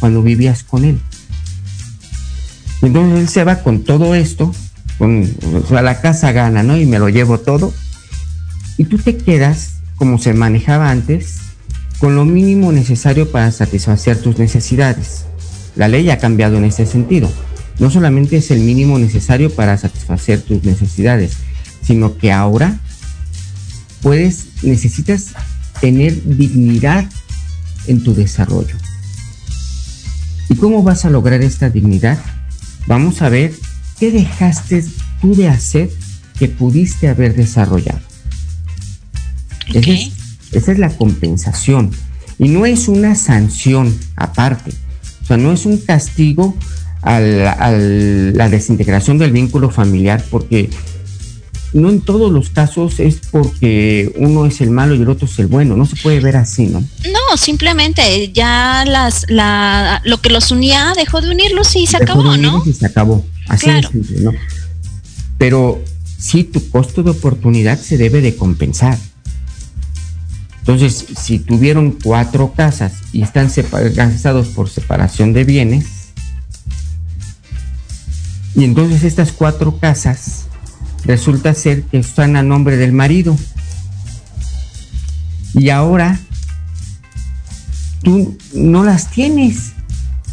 [0.00, 1.00] cuando vivías con él.
[2.82, 4.54] Entonces él se va con todo esto,
[4.98, 5.26] con,
[5.70, 6.76] o la casa gana, ¿no?
[6.76, 7.72] Y me lo llevo todo.
[8.76, 11.38] Y tú te quedas, como se manejaba antes,
[11.98, 15.24] con lo mínimo necesario para satisfacer tus necesidades.
[15.74, 17.30] La ley ha cambiado en este sentido.
[17.78, 21.38] No solamente es el mínimo necesario para satisfacer tus necesidades,
[21.86, 22.78] sino que ahora
[24.02, 25.34] puedes, necesitas
[25.80, 27.08] tener dignidad
[27.86, 28.76] en tu desarrollo.
[30.48, 32.18] ¿Y cómo vas a lograr esta dignidad?
[32.86, 33.52] Vamos a ver
[33.98, 34.84] qué dejaste
[35.20, 35.90] tú de hacer
[36.38, 38.00] que pudiste haber desarrollado.
[39.72, 41.90] Esa, es, la compensación.
[42.38, 44.72] Y no es una sanción aparte.
[45.22, 46.54] O sea, no es un castigo
[47.00, 50.70] a la desintegración del vínculo familiar porque
[51.74, 55.36] no en todos los casos es porque uno es el malo y el otro es
[55.40, 56.80] el bueno, no se puede ver así, ¿no?
[56.80, 62.36] No, simplemente ya las la lo que los unía dejó de unirlos y se acabó,
[62.36, 62.62] ¿no?
[62.64, 63.68] Y se acabó, así
[64.20, 64.32] ¿no?
[65.36, 65.82] Pero
[66.16, 68.96] sí tu costo de oportunidad se debe de compensar.
[70.60, 73.50] Entonces, si tuvieron cuatro casas y están
[73.94, 75.86] casados por separación de bienes,
[78.54, 80.43] y entonces estas cuatro casas
[81.04, 83.36] resulta ser que están a nombre del marido.
[85.54, 86.18] Y ahora
[88.02, 89.72] tú no las tienes.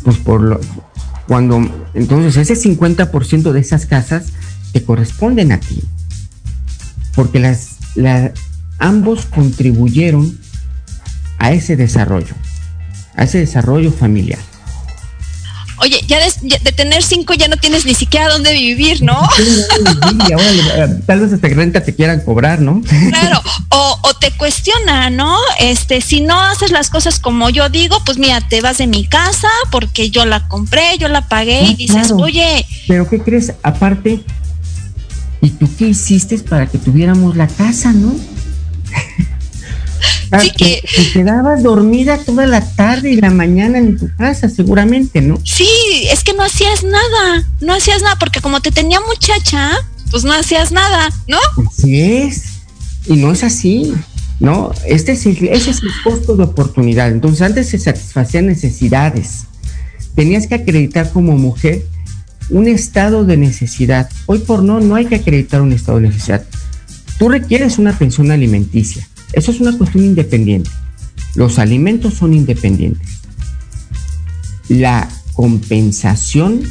[0.03, 0.59] Pues por lo,
[1.27, 4.25] cuando entonces ese 50% de esas casas
[4.71, 5.81] te corresponden a ti.
[7.15, 7.77] Porque las,
[8.79, 10.39] ambos contribuyeron
[11.37, 12.33] a ese desarrollo,
[13.15, 14.39] a ese desarrollo familiar.
[15.81, 19.19] Oye, ya de, tener cinco ya no tienes ni siquiera dónde vivir, ¿no?
[20.73, 22.81] Eh, tal vez hasta renta te quieran cobrar, ¿no?
[23.09, 25.37] Claro, o, o, te cuestiona, ¿no?
[25.59, 29.05] Este, si no haces las cosas como yo digo, pues mira, te vas de mi
[29.05, 32.65] casa porque yo la compré, yo la pagué y ah, dices, oye.
[32.87, 33.53] Pero ¿qué crees?
[33.63, 34.21] Aparte,
[35.41, 38.15] ¿y tú qué hiciste para que tuviéramos la casa, no?
[40.31, 40.81] Ah, que...
[40.95, 45.37] Te, quedabas dormida toda la tarde y la mañana en tu casa, seguramente, ¿no?
[45.43, 45.67] Sí,
[46.09, 49.71] es que no hacías nada, no hacías nada, porque como te tenía muchacha,
[50.09, 51.37] pues no hacías nada, ¿no?
[51.69, 52.43] Así es,
[53.07, 53.93] y no es así,
[54.39, 54.71] ¿no?
[54.85, 57.11] Este es ese es el costo de oportunidad.
[57.11, 59.43] Entonces, antes se satisfacían necesidades.
[60.15, 61.85] Tenías que acreditar como mujer
[62.49, 64.09] un estado de necesidad.
[64.25, 66.43] Hoy por no, no hay que acreditar un estado de necesidad.
[67.17, 70.69] Tú requieres una pensión alimenticia eso es una cuestión independiente.
[71.35, 73.07] Los alimentos son independientes.
[74.67, 76.61] La compensación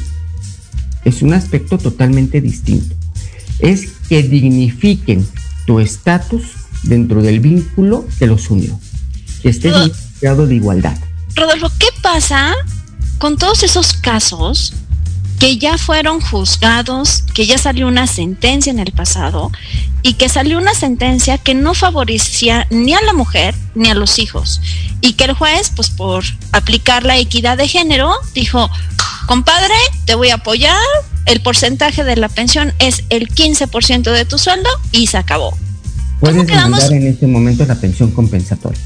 [1.04, 2.94] es un aspecto totalmente distinto.
[3.58, 5.26] Es que dignifiquen
[5.66, 6.42] tu estatus
[6.82, 8.78] dentro del vínculo que los unió.
[9.42, 10.98] Que estés en un grado de igualdad.
[11.36, 12.54] Rodolfo, ¿qué pasa
[13.18, 14.74] con todos esos casos
[15.40, 19.50] que ya fueron juzgados, que ya salió una sentencia en el pasado
[20.02, 24.18] y que salió una sentencia que no favorecía ni a la mujer ni a los
[24.18, 24.60] hijos
[25.00, 28.68] y que el juez, pues por aplicar la equidad de género, dijo,
[29.26, 29.74] compadre,
[30.04, 30.76] te voy a apoyar,
[31.24, 35.56] el porcentaje de la pensión es el 15% de tu sueldo y se acabó.
[36.20, 38.80] ¿Puedes demandar en este momento la pensión compensatoria?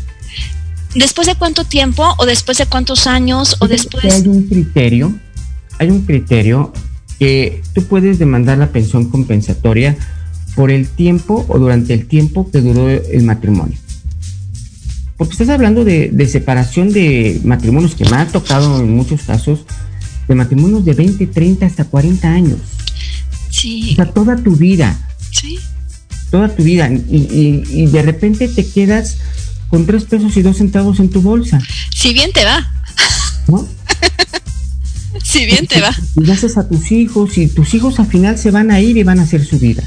[0.94, 4.04] ¿Después de cuánto tiempo o después de cuántos años o después?
[4.04, 5.18] Hay un criterio
[5.78, 6.72] hay un criterio
[7.18, 9.96] que tú puedes demandar la pensión compensatoria
[10.54, 13.78] por el tiempo o durante el tiempo que duró el matrimonio.
[15.16, 19.64] Porque estás hablando de, separación de matrimonios que me ha tocado en muchos casos,
[20.26, 22.58] de matrimonios de 20, 30 hasta 40 años.
[23.50, 23.90] Sí.
[23.92, 24.98] O sea, toda tu vida.
[25.30, 25.58] Sí.
[26.30, 26.90] Toda tu vida.
[26.90, 29.18] Y, y de repente te quedas
[29.68, 31.60] con tres pesos y dos centavos en tu bolsa.
[31.94, 32.72] Si bien te va.
[33.46, 33.68] ¿No?
[35.22, 35.94] Si bien te va.
[36.16, 39.02] Y haces a tus hijos y tus hijos al final se van a ir y
[39.02, 39.82] van a hacer su vida.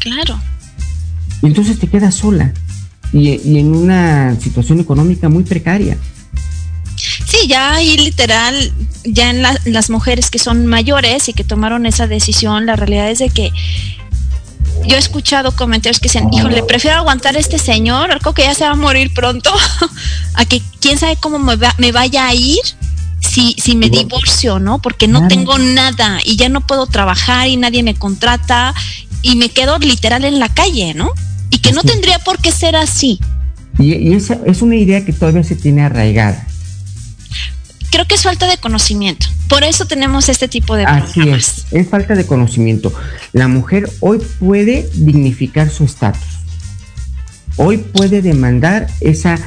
[0.00, 0.40] Claro.
[1.42, 2.52] Y entonces te quedas sola
[3.12, 5.96] y, en una situación económica muy precaria.
[6.96, 8.72] Sí, ya ahí literal,
[9.04, 13.18] ya en las mujeres que son mayores y que tomaron esa decisión, la realidad es
[13.18, 13.52] de que
[14.86, 18.54] yo he escuchado comentarios que dicen, híjole, prefiero aguantar a este señor, algo que ya
[18.54, 19.52] se va a morir pronto,
[20.34, 22.58] a que quién sabe cómo me, me vaya a ir
[23.38, 24.80] si, si me divorcio, ¿no?
[24.80, 28.74] Porque no tengo nada y ya no puedo trabajar y nadie me contrata
[29.22, 31.12] y me quedo literal en la calle, ¿no?
[31.50, 33.20] Y que no tendría por qué ser así.
[33.78, 36.46] Y, esa es una idea que todavía se tiene arraigada.
[37.90, 39.26] Creo que es falta de conocimiento.
[39.48, 42.92] Por eso tenemos este tipo de Así es, es falta de conocimiento.
[43.32, 46.40] La mujer hoy puede dignificar su estatus.
[47.56, 49.38] Hoy puede demandar esa,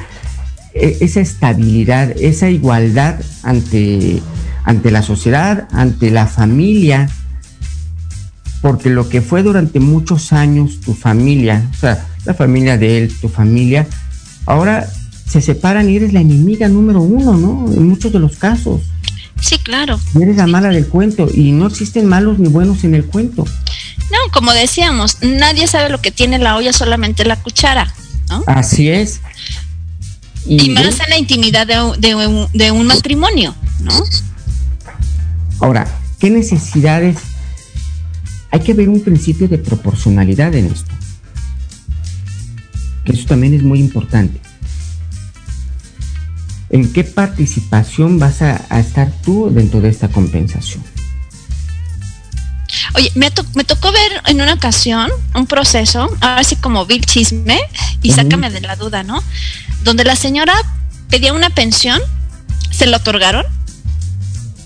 [0.74, 4.22] esa estabilidad, esa igualdad ante,
[4.64, 7.08] ante la sociedad, ante la familia,
[8.60, 13.12] porque lo que fue durante muchos años tu familia, o sea, la familia de él,
[13.20, 13.86] tu familia,
[14.46, 14.88] ahora
[15.28, 17.72] se separan y eres la enemiga número uno, ¿no?
[17.72, 18.82] En muchos de los casos.
[19.40, 19.98] Sí, claro.
[20.20, 23.44] eres la mala del cuento y no existen malos ni buenos en el cuento.
[23.44, 27.92] No, como decíamos, nadie sabe lo que tiene la olla, solamente la cuchara,
[28.28, 28.44] ¿no?
[28.46, 29.20] Así es.
[30.46, 33.92] Y, más en la intimidad de, un, de un matrimonio, ¿no?
[35.60, 35.86] Ahora,
[36.18, 37.16] ¿qué necesidades
[38.52, 40.92] hay que ver un principio de proporcionalidad en esto.
[43.04, 44.40] Que eso también es muy importante.
[46.68, 50.84] ¿En qué participación vas a, estar tú dentro de esta compensación?
[52.94, 57.58] Oye, me, tocó ver en una ocasión un proceso, ahora sí como Bill Chisme,
[58.02, 59.22] y sácame de la duda, ¿no?
[59.84, 60.54] Donde la señora
[61.08, 62.00] pedía una pensión,
[62.70, 63.44] se la otorgaron,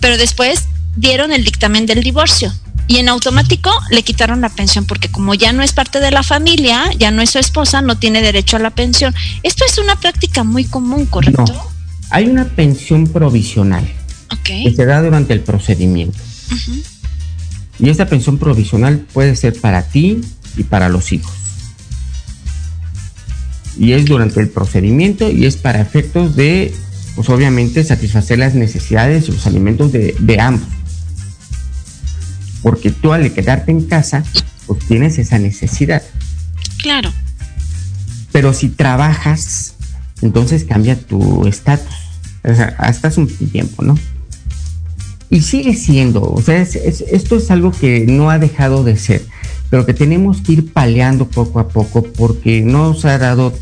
[0.01, 0.65] pero después
[0.97, 2.53] dieron el dictamen del divorcio
[2.89, 6.23] y en automático le quitaron la pensión porque como ya no es parte de la
[6.23, 9.15] familia, ya no es su esposa, no tiene derecho a la pensión.
[9.43, 11.45] Esto es una práctica muy común, ¿correcto?
[11.47, 11.67] No,
[12.11, 13.87] hay una pensión provisional
[14.45, 16.19] que se da durante el procedimiento.
[17.79, 20.21] Y esta pensión provisional puede ser para ti
[20.57, 21.36] y para los hijos.
[23.79, 26.73] Y es durante el procedimiento y es para efectos de,
[27.15, 30.69] pues obviamente, satisfacer las necesidades y los alimentos de, de ambos
[32.67, 34.25] porque tú al quedarte en casa,
[34.67, 36.03] pues tienes esa necesidad.
[36.83, 37.13] Claro.
[38.33, 39.75] Pero si trabajas,
[40.21, 41.95] entonces cambia tu estatus.
[42.43, 43.97] O sea, hasta un tiempo, ¿no?
[45.31, 49.25] Y sigue siendo, o sea, esto es algo que no ha dejado de ser,
[49.71, 53.53] pero que tenemos que ir paleando poco a poco porque no se ha dado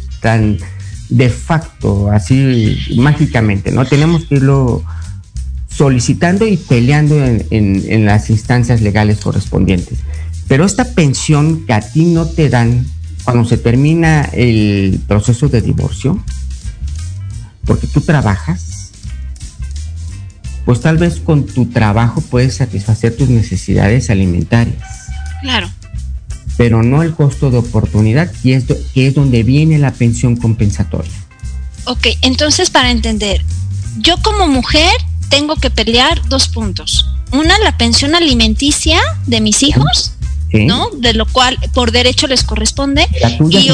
[1.09, 3.85] de facto, así mágicamente, ¿no?
[3.85, 4.83] Tenemos que irlo
[5.69, 9.99] solicitando y peleando en, las instancias legales correspondientes.
[10.49, 12.87] Pero esta pensión que a ti no te dan
[13.25, 16.23] cuando se termina el proceso de divorcio,
[17.65, 18.91] porque tú trabajas,
[20.65, 24.83] pues tal vez con tu trabajo puedes satisfacer tus necesidades alimentarias.
[25.43, 25.69] Claro.
[26.57, 28.65] Pero no el costo de oportunidad, que es,
[28.95, 31.13] que es donde viene la pensión compensatoria.
[31.85, 33.45] Ok, entonces para entender,
[33.99, 34.93] yo como mujer
[35.29, 37.07] tengo que pelear dos puntos.
[37.33, 40.13] Una, la pensión alimenticia de mis hijos,
[40.53, 40.91] ¿no?
[40.91, 43.07] De lo cual por derecho les corresponde.
[43.51, 43.71] y,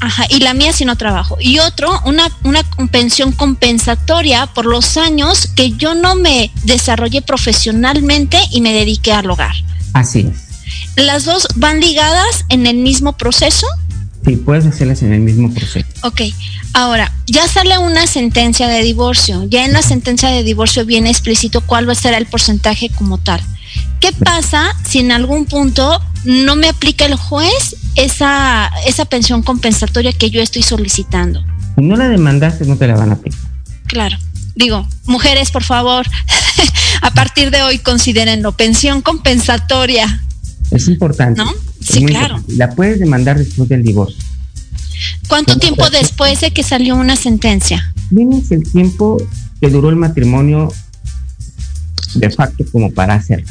[0.00, 1.38] ajá, y la mía si no trabajo.
[1.40, 8.38] Y otro, una, una pensión compensatoria por los años que yo no me desarrollé profesionalmente
[8.50, 9.54] y me dediqué al hogar.
[9.94, 10.45] Así es.
[10.96, 13.66] ¿Las dos van ligadas en el mismo proceso?
[14.24, 15.86] Sí, puedes hacerlas en el mismo proceso.
[16.02, 16.22] Ok,
[16.72, 19.44] ahora, ya sale una sentencia de divorcio.
[19.48, 23.18] Ya en la sentencia de divorcio viene explícito cuál va a ser el porcentaje como
[23.18, 23.40] tal.
[24.00, 30.12] ¿Qué pasa si en algún punto no me aplica el juez esa, esa pensión compensatoria
[30.12, 31.44] que yo estoy solicitando?
[31.76, 33.40] Si no la demandaste, no te la van a aplicar.
[33.86, 34.18] Claro.
[34.56, 36.06] Digo, mujeres, por favor,
[37.02, 40.22] a partir de hoy considérenlo, pensión compensatoria.
[40.70, 41.40] Es importante.
[41.40, 41.50] ¿No?
[41.80, 42.42] Sí, claro.
[42.48, 44.18] La puedes demandar después del divorcio.
[45.28, 47.92] ¿Cuánto tiempo después de que salió una sentencia?
[48.08, 49.18] Tienes el tiempo
[49.60, 50.72] que duró el matrimonio
[52.14, 53.46] de facto como para hacerlo.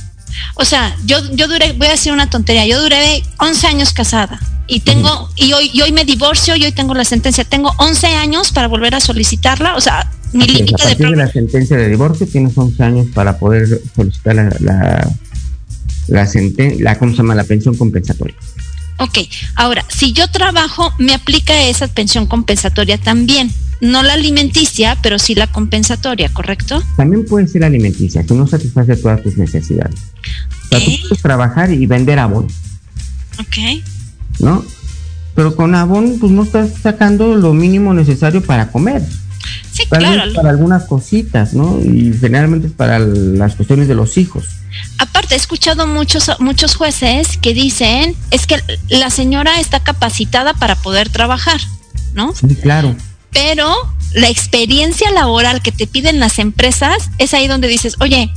[0.55, 4.39] O sea, yo, yo duré, voy a decir una tontería, yo duré 11 años casada
[4.67, 8.07] y tengo, y hoy, y hoy me divorcio y hoy tengo la sentencia, tengo 11
[8.07, 10.83] años para volver a solicitarla, o sea, mi límite de...
[10.83, 15.09] A partir de la sentencia de divorcio tienes 11 años para poder solicitar la la,
[16.07, 17.35] la, ¿cómo se llama?
[17.35, 18.35] la pensión compensatoria.
[18.97, 19.19] Ok,
[19.55, 23.51] ahora, si yo trabajo, me aplica esa pensión compensatoria también.
[23.81, 26.81] no la alimenticia, pero sí la compensatoria, ¿correcto?
[26.95, 29.95] También puede ser alimenticia, que no satisface todas tus necesidades.
[29.95, 32.47] O sea, tú puedes trabajar y vender abón.
[33.37, 33.83] Ok.
[34.39, 34.63] ¿No?
[35.35, 39.03] Pero con abón, pues no estás sacando lo mínimo necesario para comer.
[39.75, 40.31] Sí, claro.
[40.33, 41.81] para algunas cositas, ¿no?
[41.81, 44.45] Y generalmente para las cuestiones de los hijos.
[44.99, 48.55] Aparte, he escuchado muchos, muchos jueces que dicen, es que
[48.87, 51.59] la señora está capacitada para poder trabajar,
[52.13, 52.33] ¿no?
[52.33, 52.95] Sí, claro.
[53.33, 53.69] Pero
[54.13, 58.31] la experiencia laboral que te piden las empresas es ahí donde dices, oye,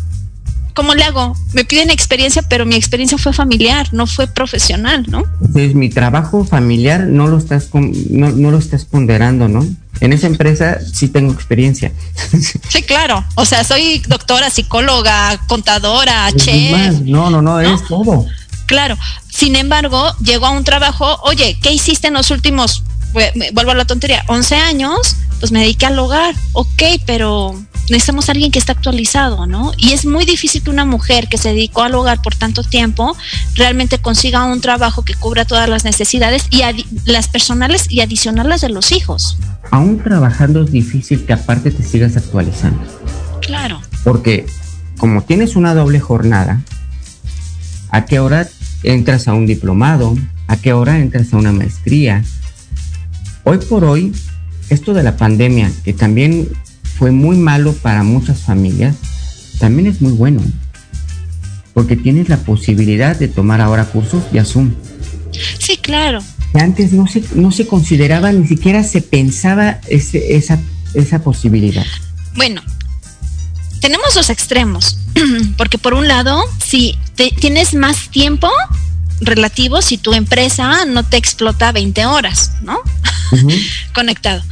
[0.75, 1.37] ¿cómo le hago?
[1.53, 5.23] Me piden experiencia, pero mi experiencia fue familiar, no fue profesional, ¿no?
[5.41, 9.65] Entonces, mi trabajo familiar no lo estás, no, no lo estás ponderando, ¿no?
[10.01, 11.93] En esa empresa sí tengo experiencia.
[12.69, 13.25] Sí, claro.
[13.35, 17.01] O sea, soy doctora, psicóloga, contadora, chef.
[17.01, 18.27] No, no, no, es todo.
[18.67, 18.97] Claro.
[19.31, 22.83] Sin embargo, llego a un trabajo, oye, ¿qué hiciste en los últimos,
[23.53, 25.17] vuelvo a la tontería, 11 años?
[25.41, 26.35] Pues me dediqué al hogar.
[26.53, 27.55] Ok, pero
[27.91, 29.73] necesitamos a alguien que esté actualizado, ¿no?
[29.77, 33.17] Y es muy difícil que una mujer que se dedicó al hogar por tanto tiempo
[33.55, 36.63] realmente consiga un trabajo que cubra todas las necesidades y
[37.05, 39.39] las personales y adicionales de los hijos.
[39.71, 42.81] Aún trabajando es difícil que aparte te sigas actualizando.
[43.41, 43.81] Claro.
[44.05, 44.47] Porque
[44.99, 46.63] como tienes una doble jornada,
[47.91, 48.49] ¿a qué hora
[48.83, 50.17] entras a un diplomado?
[50.47, 52.25] ¿A qué hora entras a una maestría?
[53.45, 54.13] Hoy por hoy,
[54.71, 56.49] esto de la pandemia, que también
[56.99, 58.97] fue muy malo para muchas familias,
[59.59, 60.43] también es muy bueno.
[61.73, 64.75] Porque tienes la posibilidad de tomar ahora cursos y Zoom.
[65.61, 66.21] Sí, claro.
[66.55, 70.59] Antes no se, no se consideraba, ni siquiera se pensaba ese, esa,
[70.95, 71.87] esa posibilidad.
[72.35, 72.63] Bueno,
[73.81, 74.99] tenemos dos extremos.
[75.57, 76.99] Porque por un lado, si
[77.41, 78.51] tienes más tiempo
[79.21, 82.81] relativo, si tu empresa no te explota 20 horas, ¿no?
[83.95, 84.43] Conectado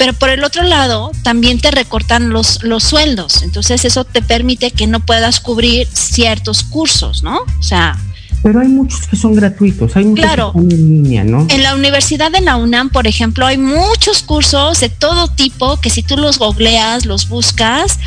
[0.00, 4.70] pero por el otro lado también te recortan los, los sueldos, entonces eso te permite
[4.70, 7.40] que no puedas cubrir ciertos cursos, ¿no?
[7.58, 7.98] O sea...
[8.42, 11.46] Pero hay muchos que son gratuitos, hay muchos claro, que son en línea, ¿no?
[11.50, 15.90] En la Universidad de la UNAM, por ejemplo, hay muchos cursos de todo tipo que
[15.90, 17.98] si tú los googleas, los buscas,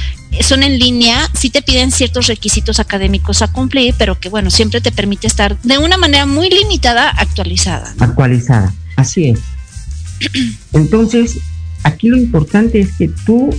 [0.42, 4.82] son en línea, sí te piden ciertos requisitos académicos a cumplir, pero que bueno, siempre
[4.82, 7.94] te permite estar de una manera muy limitada actualizada.
[8.00, 9.40] Actualizada, así es.
[10.74, 11.38] Entonces,
[11.84, 13.50] Aquí lo importante es que tú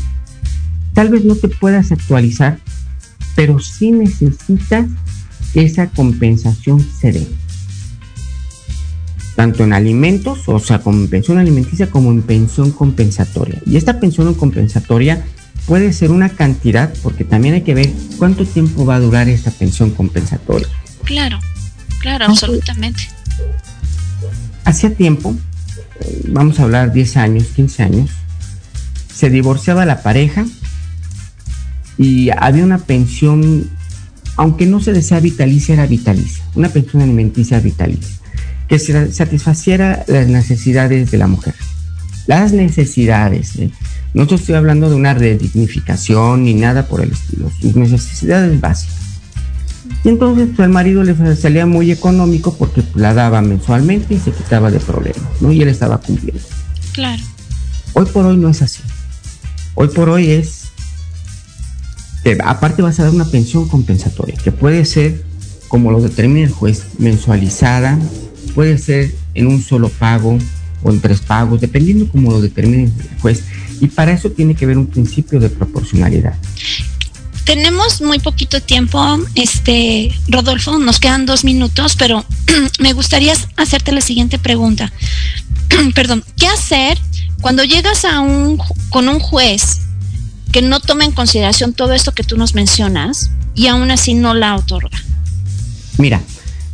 [0.95, 2.59] tal vez no te puedas actualizar,
[3.35, 4.87] pero sí necesitas
[5.55, 7.27] esa compensación se
[9.37, 13.61] Tanto en alimentos, o sea, como en pensión alimenticia, como en pensión compensatoria.
[13.67, 15.25] Y esta pensión compensatoria
[15.67, 19.51] puede ser una cantidad, porque también hay que ver cuánto tiempo va a durar esta
[19.51, 20.69] pensión compensatoria.
[21.05, 21.41] Claro,
[22.01, 23.03] claro, absolutamente.
[24.65, 25.37] Hacía tiempo
[26.29, 28.11] vamos a hablar 10 años, 15 años,
[29.13, 30.45] se divorciaba la pareja
[31.97, 33.71] y había una pensión,
[34.37, 38.17] aunque no se desea vitalicia, era vitalicia, una pensión alimenticia vitalicia,
[38.69, 41.55] que satisfaciera las necesidades de la mujer.
[42.27, 43.71] Las necesidades, ¿eh?
[44.15, 49.04] no estoy hablando de una redignificación ni nada por el estilo, sus necesidades básicas.
[50.03, 54.33] Y entonces pues, al marido le salía muy económico porque la daba mensualmente y se
[54.33, 55.53] quitaba de problemas, ¿no?
[55.53, 56.43] Y él estaba cumpliendo.
[56.93, 57.23] Claro.
[57.95, 58.83] Hoy por hoy no es así.
[59.75, 60.69] Hoy por hoy es,
[62.45, 65.25] aparte vas a dar una pensión compensatoria, que puede ser,
[65.69, 67.99] como lo determina el juez, mensualizada,
[68.55, 70.39] puede ser en un solo pago
[70.83, 73.45] o en tres pagos, dependiendo como lo determine el juez.
[73.81, 76.37] Y para eso tiene que haber un principio de proporcionalidad.
[77.45, 82.25] Tenemos muy poquito tiempo, este Rodolfo, nos quedan dos minutos, pero
[82.79, 84.93] me gustaría hacerte la siguiente pregunta.
[85.95, 86.99] Perdón, ¿qué hacer
[87.43, 89.81] cuando llegas a un con un juez
[90.53, 94.33] que no toma en consideración todo esto que tú nos mencionas y aún así no
[94.33, 94.99] la otorga?
[95.99, 96.23] Mira,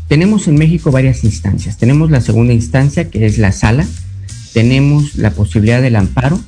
[0.06, 1.78] tenemos en México varias instancias.
[1.78, 3.86] Tenemos la segunda instancia, que es la sala.
[4.52, 6.40] Tenemos la posibilidad del amparo,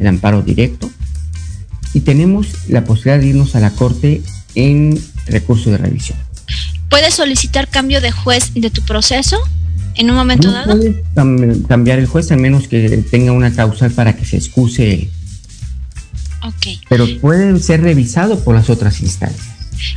[0.00, 0.90] el amparo directo
[1.94, 4.22] y tenemos la posibilidad de irnos a la corte
[4.54, 6.18] en recurso de revisión.
[6.90, 9.38] ¿Puedes solicitar cambio de juez de tu proceso
[9.94, 10.76] en un momento dado?
[10.76, 10.96] Puedes
[11.66, 15.10] cambiar el juez, al menos que tenga una causal para que se excuse
[16.42, 16.78] Ok.
[16.88, 19.46] Pero puede ser revisado por las otras instancias.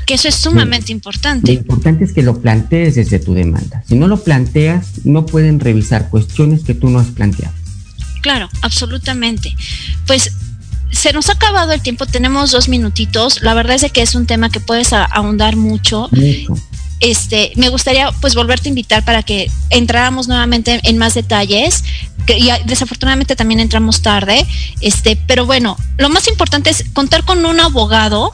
[0.06, 1.54] Que eso es sumamente importante.
[1.54, 3.84] Lo importante es que lo plantees desde tu demanda.
[3.88, 7.54] Si no lo planteas, no pueden revisar cuestiones que tú no has planteado.
[8.22, 9.56] Claro, absolutamente.
[10.06, 10.32] Pues
[10.92, 13.42] se nos ha acabado el tiempo, tenemos dos minutitos.
[13.42, 16.10] La verdad es que es un tema que puedes ahondar mucho.
[17.00, 21.84] Este, me gustaría pues volverte a invitar para que entráramos nuevamente en más detalles,
[22.28, 24.46] que y desafortunadamente también entramos tarde,
[24.82, 28.34] este, pero bueno, lo más importante es contar con un abogado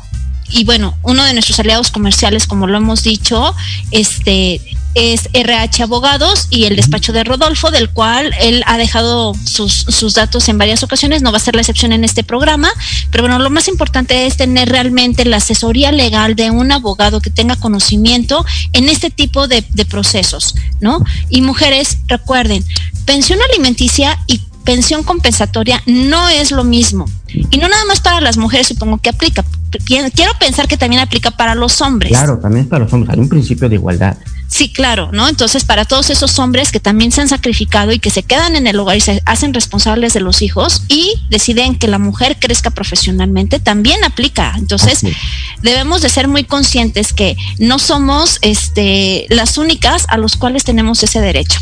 [0.49, 3.55] y bueno, uno de nuestros aliados comerciales, como lo hemos dicho,
[3.91, 4.59] este
[4.97, 10.49] es RH Abogados y el despacho de Rodolfo, del cual él ha dejado sus, datos
[10.49, 12.69] en varias ocasiones, no va a ser la excepción en este programa,
[13.11, 17.29] pero bueno, lo más importante es tener realmente la asesoría legal de un abogado que
[17.29, 21.03] tenga conocimiento en este tipo de, de procesos, ¿no?
[21.29, 22.63] Y mujeres, recuerden,
[23.05, 27.05] pensión alimenticia y pensión compensatoria no es lo mismo.
[27.27, 29.45] Y no nada más para las mujeres, supongo que aplica.
[29.85, 32.11] Quiero pensar que también aplica para los hombres.
[32.11, 33.13] Claro, también para los hombres.
[33.13, 34.17] Hay un principio de igualdad.
[34.47, 35.27] Sí, claro, ¿no?
[35.27, 38.65] Entonces, para todos esos hombres que también se han sacrificado y que se quedan en
[38.65, 42.69] el hogar y se hacen responsables de los hijos y deciden que la mujer crezca
[42.69, 44.53] profesionalmente, también aplica.
[44.57, 45.01] Entonces,
[45.61, 51.03] debemos de ser muy conscientes que no somos este, las únicas a los cuales tenemos
[51.03, 51.59] ese derecho.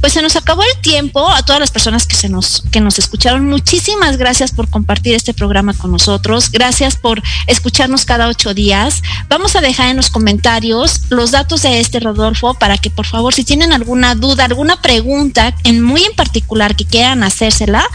[0.00, 2.98] Pues se nos acabó el tiempo a todas las personas que se nos que nos
[2.98, 3.48] escucharon.
[3.48, 6.50] Muchísimas gracias por compartir este programa con nosotros.
[6.50, 9.02] Gracias por escucharnos cada ocho días.
[9.28, 12.25] Vamos a dejar en los comentarios los datos de este Rodolfo
[12.58, 16.84] para que por favor, si tienen alguna duda, alguna pregunta en muy en particular que
[16.84, 17.86] quieran hacérsela,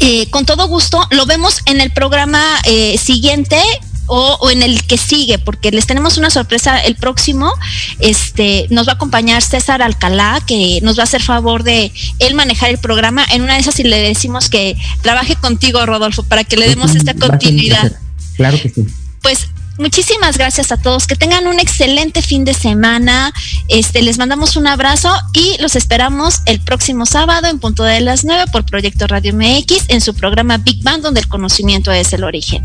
[0.00, 3.56] eh, con todo gusto lo vemos en el programa eh, siguiente
[4.06, 7.52] o, o, en el que sigue, porque les tenemos una sorpresa el próximo.
[8.00, 12.34] Este nos va a acompañar César Alcalá, que nos va a hacer favor de él
[12.34, 13.24] manejar el programa.
[13.32, 16.96] En una de esas, y le decimos que trabaje contigo, Rodolfo, para que le demos
[16.96, 17.92] esta continuidad.
[18.36, 18.86] Claro que sí.
[19.22, 19.48] Pues
[19.78, 21.06] muchísimas gracias a todos.
[21.06, 23.32] Que tengan un excelente fin de semana.
[23.68, 28.24] Este, les mandamos un abrazo y los esperamos el próximo sábado en punto de las
[28.24, 32.24] 9 por Proyecto Radio MX en su programa Big Bang, donde el conocimiento es el
[32.24, 32.62] origen.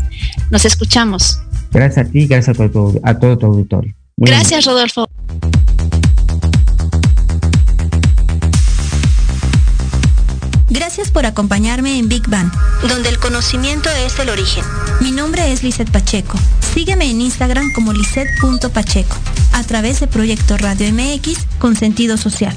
[0.50, 1.38] Nos escuchamos.
[1.70, 3.94] Gracias a ti, gracias a todo, a todo tu auditorio.
[4.16, 4.74] Muy gracias, bien.
[4.74, 5.08] Rodolfo.
[10.78, 12.52] Gracias por acompañarme en Big Bang,
[12.88, 14.64] donde el conocimiento es el origen.
[15.00, 16.38] Mi nombre es Lizeth Pacheco.
[16.72, 19.16] Sígueme en Instagram como lisette.pacheco,
[19.54, 22.56] a través de Proyecto Radio MX con sentido social.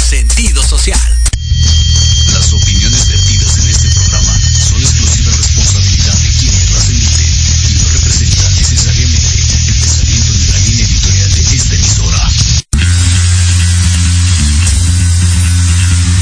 [0.00, 1.00] sentido social.
[2.32, 7.26] Las opiniones vertidas en este programa son exclusiva responsabilidad de quienes las emiten
[7.68, 9.28] y no representan necesariamente
[9.66, 12.30] el pensamiento ni la línea editorial de esta emisora.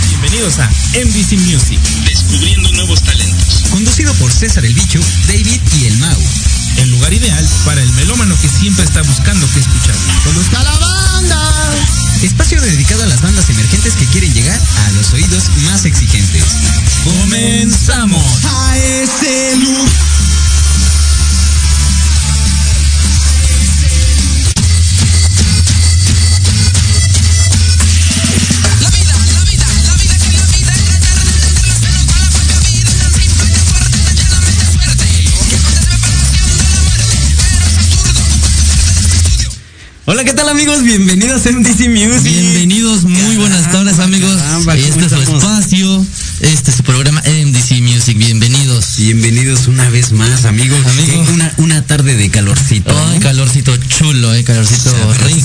[0.09, 3.64] Bienvenidos a MVC Music, descubriendo nuevos talentos.
[3.70, 6.20] Conducido por César el Bicho, David y el Mau.
[6.79, 9.97] El lugar ideal para el melómano que siempre está buscando qué escuchar.
[10.24, 11.07] ¡Con los calabazos!
[12.22, 16.42] Espacio dedicado a las bandas emergentes que quieren llegar a los oídos más exigentes.
[17.04, 18.44] ¡Comenzamos!
[18.44, 20.28] A ese lugar.
[40.11, 40.82] Hola, ¿qué tal amigos?
[40.84, 42.22] Bienvenidos a MDC Music.
[42.32, 44.36] Bienvenidos, muy buenas tardes amigos.
[44.38, 46.06] Caramba, ¿cómo este es su espacio,
[46.40, 48.16] este es su programa MDC Music.
[48.16, 48.94] Bienvenidos.
[48.96, 50.78] Bienvenidos una vez más, amigos.
[50.86, 51.24] Amigo.
[51.26, 52.90] Qué- Una, una tarde de calorcito.
[52.90, 53.09] ¿no?
[53.11, 55.24] Ay, calorcito chulo, eh, calorcito Sabroso.
[55.26, 55.38] rico.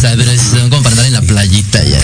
[0.00, 2.00] Sabroso, andar en la playita ya.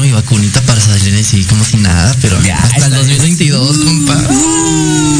[0.00, 4.16] Mi vacunita para salir así como si nada, pero Ya, hasta el está- 2022, compa.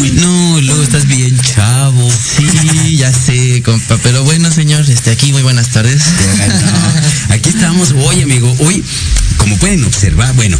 [0.01, 2.11] Uy, no, luego estás bien chavo.
[2.11, 6.03] Sí, ya sé, compa, pero bueno, señor, este, aquí muy buenas tardes.
[6.09, 8.55] No, aquí estamos hoy, amigo.
[8.61, 8.83] Hoy,
[9.39, 10.59] como pueden observar, bueno,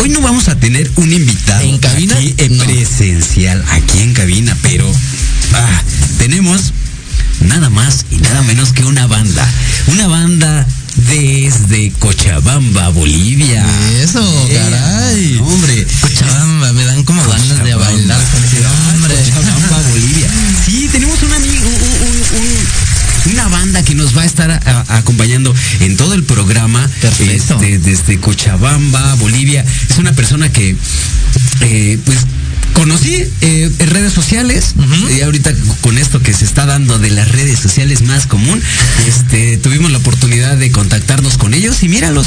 [0.00, 2.14] hoy no vamos a tener un invitado ¿En cabina?
[2.16, 2.64] aquí en No.
[2.64, 4.90] presencial, aquí en cabina, pero
[5.54, 5.82] ah,
[6.18, 6.72] tenemos
[11.76, 13.64] desde Cochabamba, Bolivia.
[14.02, 15.38] Eso, Eh, caray.
[15.38, 17.84] Hombre, Cochabamba, me dan como ganas de Cochabamba.
[17.86, 19.14] bailar con ese nombre.
[19.14, 20.28] Cochabamba, Bolivia.
[20.64, 24.56] Sí, tenemos un amigo, un- un- un- una banda que nos va a estar a-
[24.88, 26.88] a- acompañando en todo el programa.
[27.00, 27.54] Perfecto.
[27.60, 29.64] este, desde Cochabamba, Bolivia.
[29.90, 30.76] Es una persona que,
[31.60, 32.18] eh, pues,
[32.76, 34.74] conocí eh, en redes sociales.
[35.16, 38.62] Y ahorita con esto que se está dando de las redes sociales más común,
[39.08, 42.26] este, tuvimos la oportunidad de contactarnos con ellos y míralos,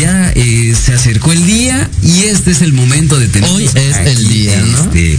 [0.00, 3.96] ya eh, se acercó el día y este es el momento de tener Hoy es
[3.96, 4.84] el día, ¿no?
[4.84, 5.18] este,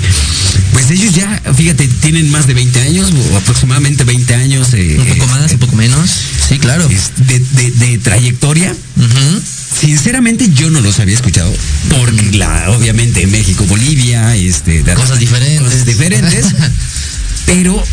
[0.74, 4.74] pues ellos ya, fíjate, tienen más de 20 años, o aproximadamente 20 años.
[4.74, 6.10] eh, Un poco más, un poco menos.
[6.50, 6.88] Sí, claro.
[6.88, 8.76] de, de- de trayectoria.
[9.84, 11.54] Sinceramente yo no los había escuchado,
[11.90, 15.60] porque la, obviamente México, Bolivia, este, Cosas diferentes.
[15.62, 16.46] cosas diferentes,
[17.46, 17.84] pero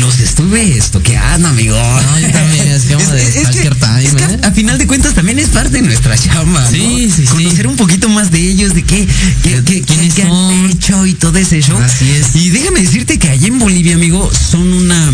[0.00, 1.76] los estuve estoqueando, amigo.
[1.76, 4.38] No, yo también, es de Time, es que ¿eh?
[4.42, 6.70] a, a final de cuentas también es parte de nuestra chamba, ¿no?
[6.70, 7.26] Sí, sí, sí.
[7.26, 9.06] Conocer un poquito más de ellos, de qué,
[9.42, 11.78] qué, qué, ¿Quiénes qué han hecho y todo ese show.
[11.78, 12.34] Así es.
[12.36, 15.12] Y déjame decirte que allá en Bolivia, amigo, son una,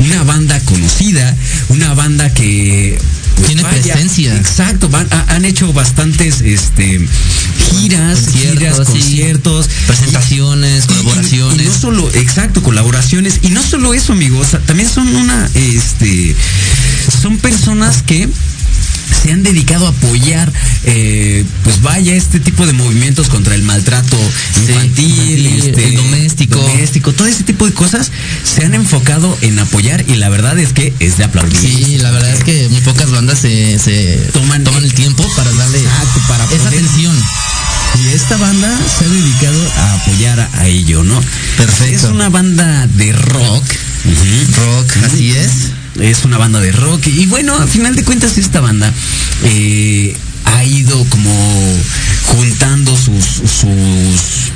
[0.00, 1.34] una banda conocida,
[1.68, 2.98] una banda que
[3.36, 4.36] pues, Tiene presencia.
[4.36, 7.00] Exacto, van- ha- han hecho bastantes este
[7.70, 8.84] giras, Conciertos, giras, sí.
[8.92, 11.62] conciertos, Presentaciones, y- y- colaboraciones.
[11.62, 13.40] Y, no solo, exacto, colaboraciones.
[13.42, 16.34] Y no solo eso, amigos, también son una, este,
[17.22, 18.28] son personas que
[19.22, 20.52] se han dedicado a apoyar,
[20.84, 24.18] eh, pues vaya, este tipo de movimientos contra el maltrato
[24.60, 26.58] infantil, este, el doméstico.
[26.58, 28.10] doméstico, todo ese tipo de cosas
[28.42, 31.56] se han enfocado en apoyar y la verdad es que es de aplaudir.
[31.56, 35.50] Sí, la verdad es que muy pocas bandas se, se Toman- toman, el tiempo para
[35.52, 37.16] darle Exacto, para esa atención.
[38.04, 41.18] Y esta banda se ha dedicado a apoyar a, a ello, ¿no?
[41.56, 41.96] Perfecto.
[41.96, 43.64] Es una banda de rock.
[44.04, 45.70] Rock, así es.
[46.00, 47.06] Es una banda de rock.
[47.06, 48.92] Y bueno, a final de cuentas, esta banda
[49.44, 51.78] eh, ha ido como
[52.26, 54.52] juntando sus, sus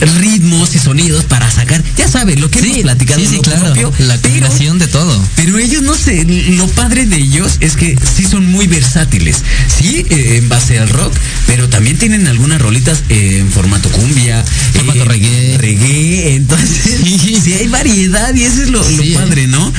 [0.00, 3.64] ritmos y sonidos para sacar, ya sabes, lo que hemos platicado sí, sí, claro.
[3.64, 5.22] propio, la pero- combinación de todo.
[5.36, 9.42] pero ellos no sé, lo padre de ellos es que sí son muy versátiles.
[9.68, 11.12] Sí, eh, en base al rock,
[11.46, 14.44] pero también tienen algunas rolitas eh, en formato cumbia,
[14.74, 15.58] Formato eh, reggae.
[15.58, 16.34] reggae.
[16.36, 17.40] Entonces, Sí.
[17.44, 17.52] sí.
[17.54, 19.16] hay variedad y eso es lo, lo Sí, eh.
[19.16, 19.72] padre, ¿no?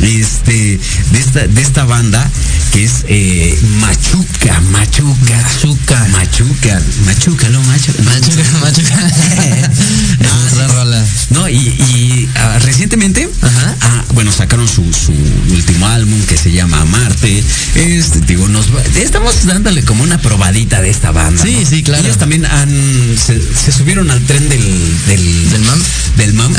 [0.00, 0.80] Este,
[1.12, 2.28] de esta, de esta banda
[2.72, 5.36] que es eh, Machuca, Machuca.
[5.36, 6.08] Machuca.
[6.08, 8.02] Machuca, Machuca, lo Machuca.
[8.02, 8.96] Machuca, machuca.
[10.22, 10.81] No.
[10.92, 11.06] Rola.
[11.30, 13.76] No, y, y, ah, recientemente, Ajá.
[13.80, 15.12] ah, bueno, sacaron su, su
[15.52, 17.42] último álbum que se llama Marte.
[17.74, 21.42] Este, digo, nos va- estamos dándole como una probadita de esta banda.
[21.42, 21.68] Sí, ¿no?
[21.68, 22.04] sí, claro.
[22.04, 22.70] Ellos también han,
[23.18, 24.60] se, se subieron al tren del,
[25.06, 25.80] del, ¿Del mam?
[26.16, 26.52] del mam.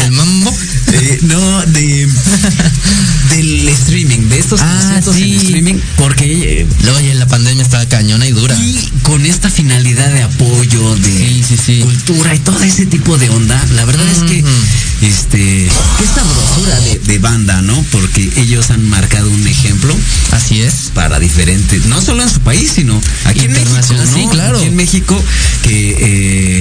[0.00, 0.54] ¿Del mambo?
[0.94, 2.06] Eh, no, de
[3.30, 5.36] del streaming, de estos Ah, en sí.
[5.36, 8.54] streaming, porque eh, la pandemia estaba cañona y dura.
[8.56, 11.80] y con esta finalidad de apoyo, de Sí, sí, sí.
[11.80, 14.44] cultura y todo ese tipo de onda, la verdad es que
[15.02, 15.68] este
[15.98, 17.84] qué sabrosura de, de- banda, ¿no?
[17.92, 19.96] Porque ellos han marcado un ejemplo.
[20.32, 20.90] Así es.
[20.94, 23.76] Para diferentes, no solo en su país, sino aquí en México,
[24.12, 24.58] sí, claro.
[24.58, 25.22] Aquí en México,
[25.62, 25.96] que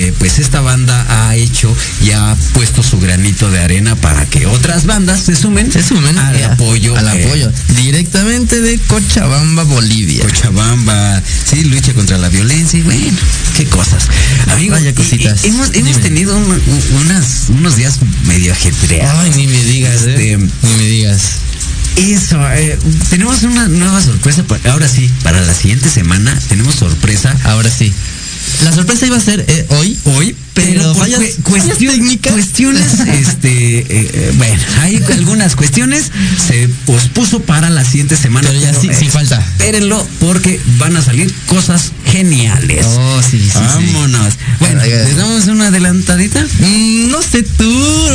[0.08, 4.46] eh, pues esta banda ha hecho y ha puesto su granito de arena para que
[4.46, 6.96] otras bandas se sumen, Se sumen al eh, apoyo.
[6.96, 7.52] Al eh, apoyo.
[7.76, 10.24] Directamente de Cochabamba, Bolivia.
[10.26, 13.18] Cochabamba, sí, lucha contra la violencia y bueno,
[13.58, 14.08] qué cosas.
[14.52, 15.44] Amigos, Vaya y- y cositas.
[15.46, 16.61] hemos, hemos tenido un-
[17.02, 19.20] unas, unos días medio ajetreados.
[19.20, 20.38] Ay, ni me digas, Este, eh.
[20.38, 21.22] Ni me digas.
[21.98, 24.44] Eso, eh, tenemos una nueva sorpresa.
[24.70, 27.38] Ahora sí, para la siguiente semana tenemos sorpresa.
[27.44, 27.94] Ahora sí.
[28.62, 29.98] La sorpresa iba a ser eh, hoy.
[30.06, 30.94] Hoy, pero, Pero
[31.44, 32.34] cuestión- técnicas.
[32.34, 36.12] cuestiones, este, eh, eh, bueno, hay algunas cuestiones,
[36.48, 38.50] se pospuso para la siguiente semana.
[38.50, 39.40] Pero ya sí- sí falta.
[39.40, 42.86] Espérenlo, porque van a salir cosas geniales.
[42.88, 43.60] Oh, sí, sí, sí.
[43.60, 44.34] Vámonos.
[44.60, 44.82] Bueno.
[44.84, 46.44] ¿les damos una adelantadita?
[46.60, 48.08] Mm, no sé tú.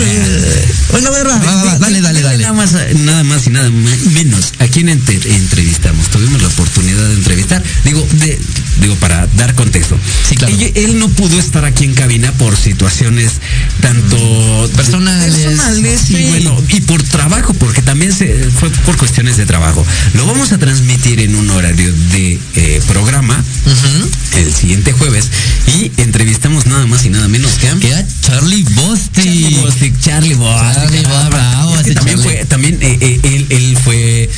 [0.92, 2.42] Bueno, a ver, va, va, va, dale, dale, dale.
[2.42, 4.52] Nada más, nada más y nada ma- menos.
[4.58, 6.08] ¿A quién entrevistamos?
[6.10, 7.62] Tuvimos la oportunidad de entrevistar.
[7.84, 8.38] Digo, de,
[8.80, 9.96] digo para dar contexto.
[10.28, 10.54] Sí, claro.
[10.54, 13.32] Ella- él no pudo estar aquí en cabina por situaciones
[13.80, 15.34] tanto Personales.
[15.34, 19.84] personales y bueno y por trabajo, porque también se fue por cuestiones de trabajo.
[20.14, 24.38] Lo vamos a transmitir en un horario de eh, programa Ujú.
[24.38, 25.30] el siguiente jueves
[25.78, 29.22] y entrevistamos nada más y nada menos que a Que a Charlie Bosti.
[29.22, 30.74] Charlie Bostic, Charlie Bostic.
[30.74, 32.36] Charlie Bo- bravo, Es que ese también Charlie.
[32.36, 34.28] fue, también eh, eh, él, él fue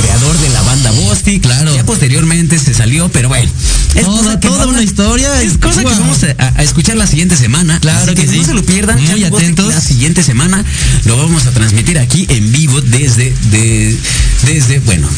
[0.00, 1.42] creador de la banda Bostic.
[1.42, 1.74] Claro.
[1.74, 3.50] Ya posteriormente se salió, pero bueno.
[3.94, 5.42] Es Toda- cosa una historia.
[5.42, 7.78] Es cosa que vamos a, a escuchar la siguiente semana.
[7.80, 8.38] Claro Así que sí.
[8.38, 9.00] No se lo pierdan.
[9.02, 9.72] Muy atentos.
[9.72, 10.64] La siguiente semana
[11.04, 13.96] lo vamos a transmitir aquí en vivo desde, de,
[14.46, 15.08] desde, bueno.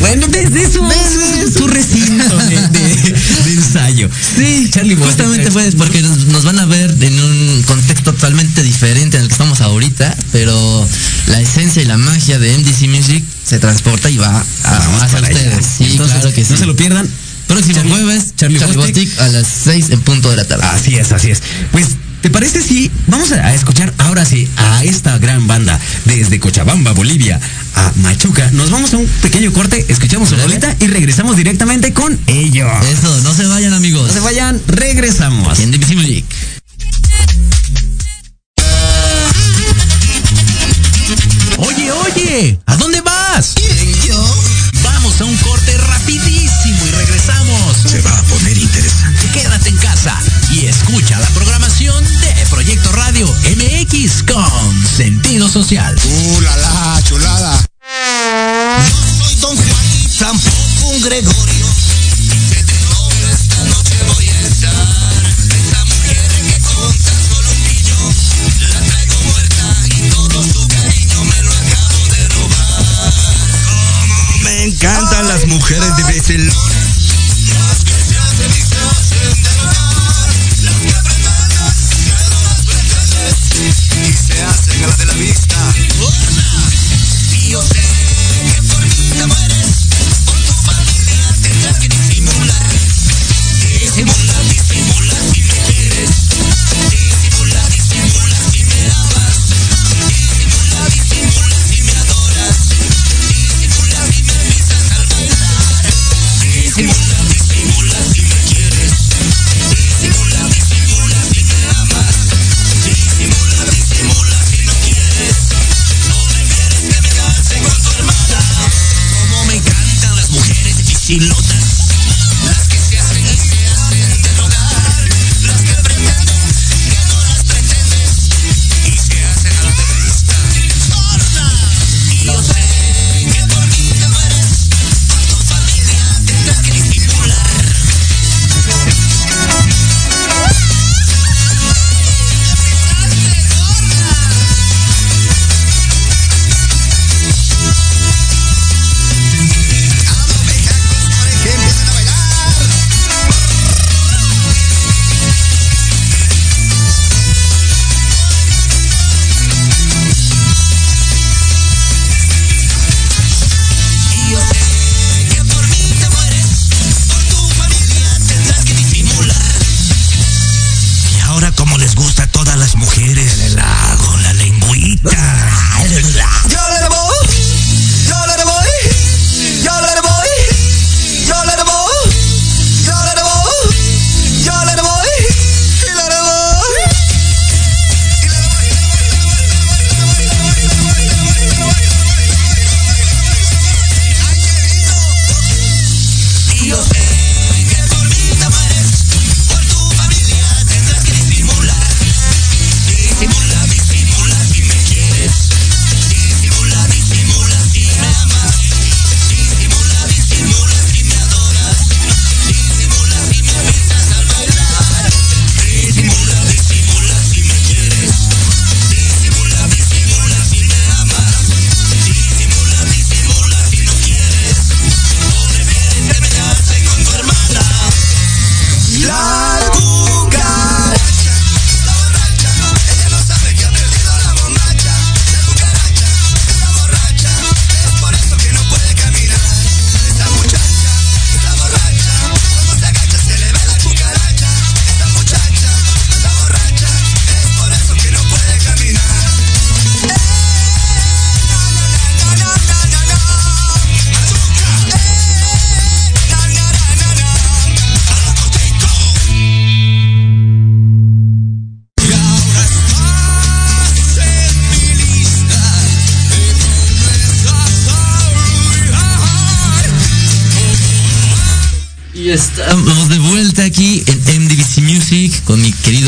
[0.00, 3.12] Bueno, desde su, Desde su, recinto de, de-
[3.44, 4.10] de ensayo.
[4.36, 5.16] Sí, Charlie Bostic.
[5.24, 9.28] Justamente fue porque nos, nos van a ver en un contexto totalmente diferente en el
[9.28, 10.88] que estamos ahorita, pero
[11.28, 15.64] la esencia y la magia de MDC Music se transporta y va a, hacia ustedes.
[15.78, 16.52] Sí, Entonces, claro que sí.
[16.54, 17.08] No se lo pierdan.
[17.46, 18.96] Próximo Charlie- jueves, Charlie Charlie, Bostic.
[19.08, 20.64] Bostic a las 6 en punto de la tarde.
[20.66, 21.42] Así es, así es.
[21.72, 21.88] Pues,
[22.22, 27.38] ¿te parece si vamos a escuchar ahora sí a esta gran banda desde Cochabamba, Bolivia,
[27.74, 28.50] a Machuca?
[28.52, 32.70] Nos vamos a un pequeño corte, escuchamos su rolita y regresamos directamente con ellos.
[32.86, 34.08] Eso, no se vayan amigos.
[34.08, 35.58] No se vayan, regresamos.
[35.60, 36.24] En Music.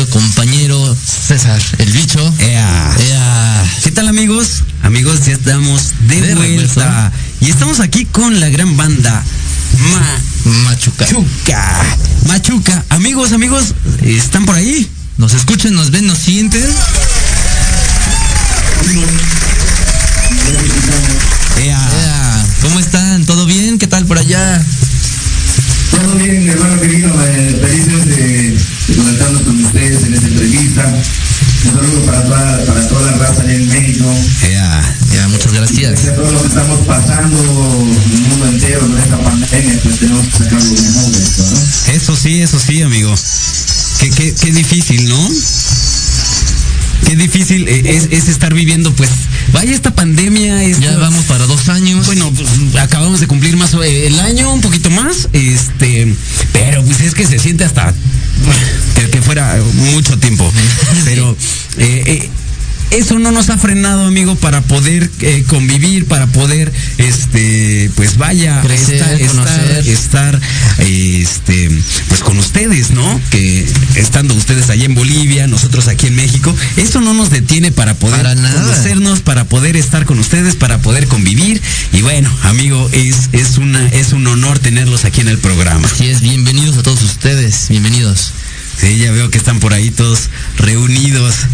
[0.07, 2.33] Querido compañero César, el bicho.
[2.39, 3.63] Ea.
[3.83, 4.63] ¿Qué tal amigos?
[4.83, 7.11] Amigos, ya estamos de, De vuelta.
[7.41, 9.23] Y estamos aquí con la gran banda
[9.91, 11.05] Ma Machuca.
[11.05, 11.83] Machuca.
[12.25, 12.85] Machuca.
[12.89, 14.89] Amigos, amigos, ¿están por ahí?
[15.17, 16.65] Nos escuchan, nos ven, nos sienten.
[21.63, 22.45] Ea.
[22.61, 23.06] ¿Cómo están?
[35.97, 36.05] Muchas gracias.
[36.05, 37.37] Y a todos los que estamos pasando
[38.13, 41.93] el mundo entero con esta pandemia, pues tenemos que sacar lo mejor de esto, ¿no?
[41.93, 43.13] Eso sí, eso sí, amigo.
[43.99, 45.29] Qué, qué, qué difícil, ¿no?
[47.05, 49.09] Qué difícil eh, es, es estar viviendo, pues,
[49.53, 50.63] vaya esta pandemia.
[50.63, 52.05] esta- Ya vamos para dos años.
[52.05, 56.13] Bueno, pues, acabamos de cumplir más eh, el año, un poquito más, este,
[56.51, 57.93] pero pues es que se siente hasta
[62.97, 68.59] eso no nos ha frenado, amigo, para poder eh, convivir, para poder, este, pues vaya,
[68.61, 70.41] Crecer, estar, estar, estar,
[70.79, 71.69] este,
[72.07, 73.21] pues con ustedes, ¿no?
[73.29, 77.93] Que estando ustedes allá en Bolivia, nosotros aquí en México, eso no nos detiene para
[77.93, 78.63] poder Para nada.
[78.63, 81.61] conocernos, para poder estar con ustedes, para poder convivir.
[81.93, 85.87] Y bueno, amigo, es, es una, es un honor tenerlos aquí en el programa.
[85.87, 87.67] Así es, bienvenidos a todos ustedes.
[87.69, 88.33] Bienvenidos.
[88.95, 91.35] Ya veo que están por ahí todos reunidos.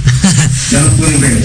[0.72, 1.44] Ya nos pueden ver.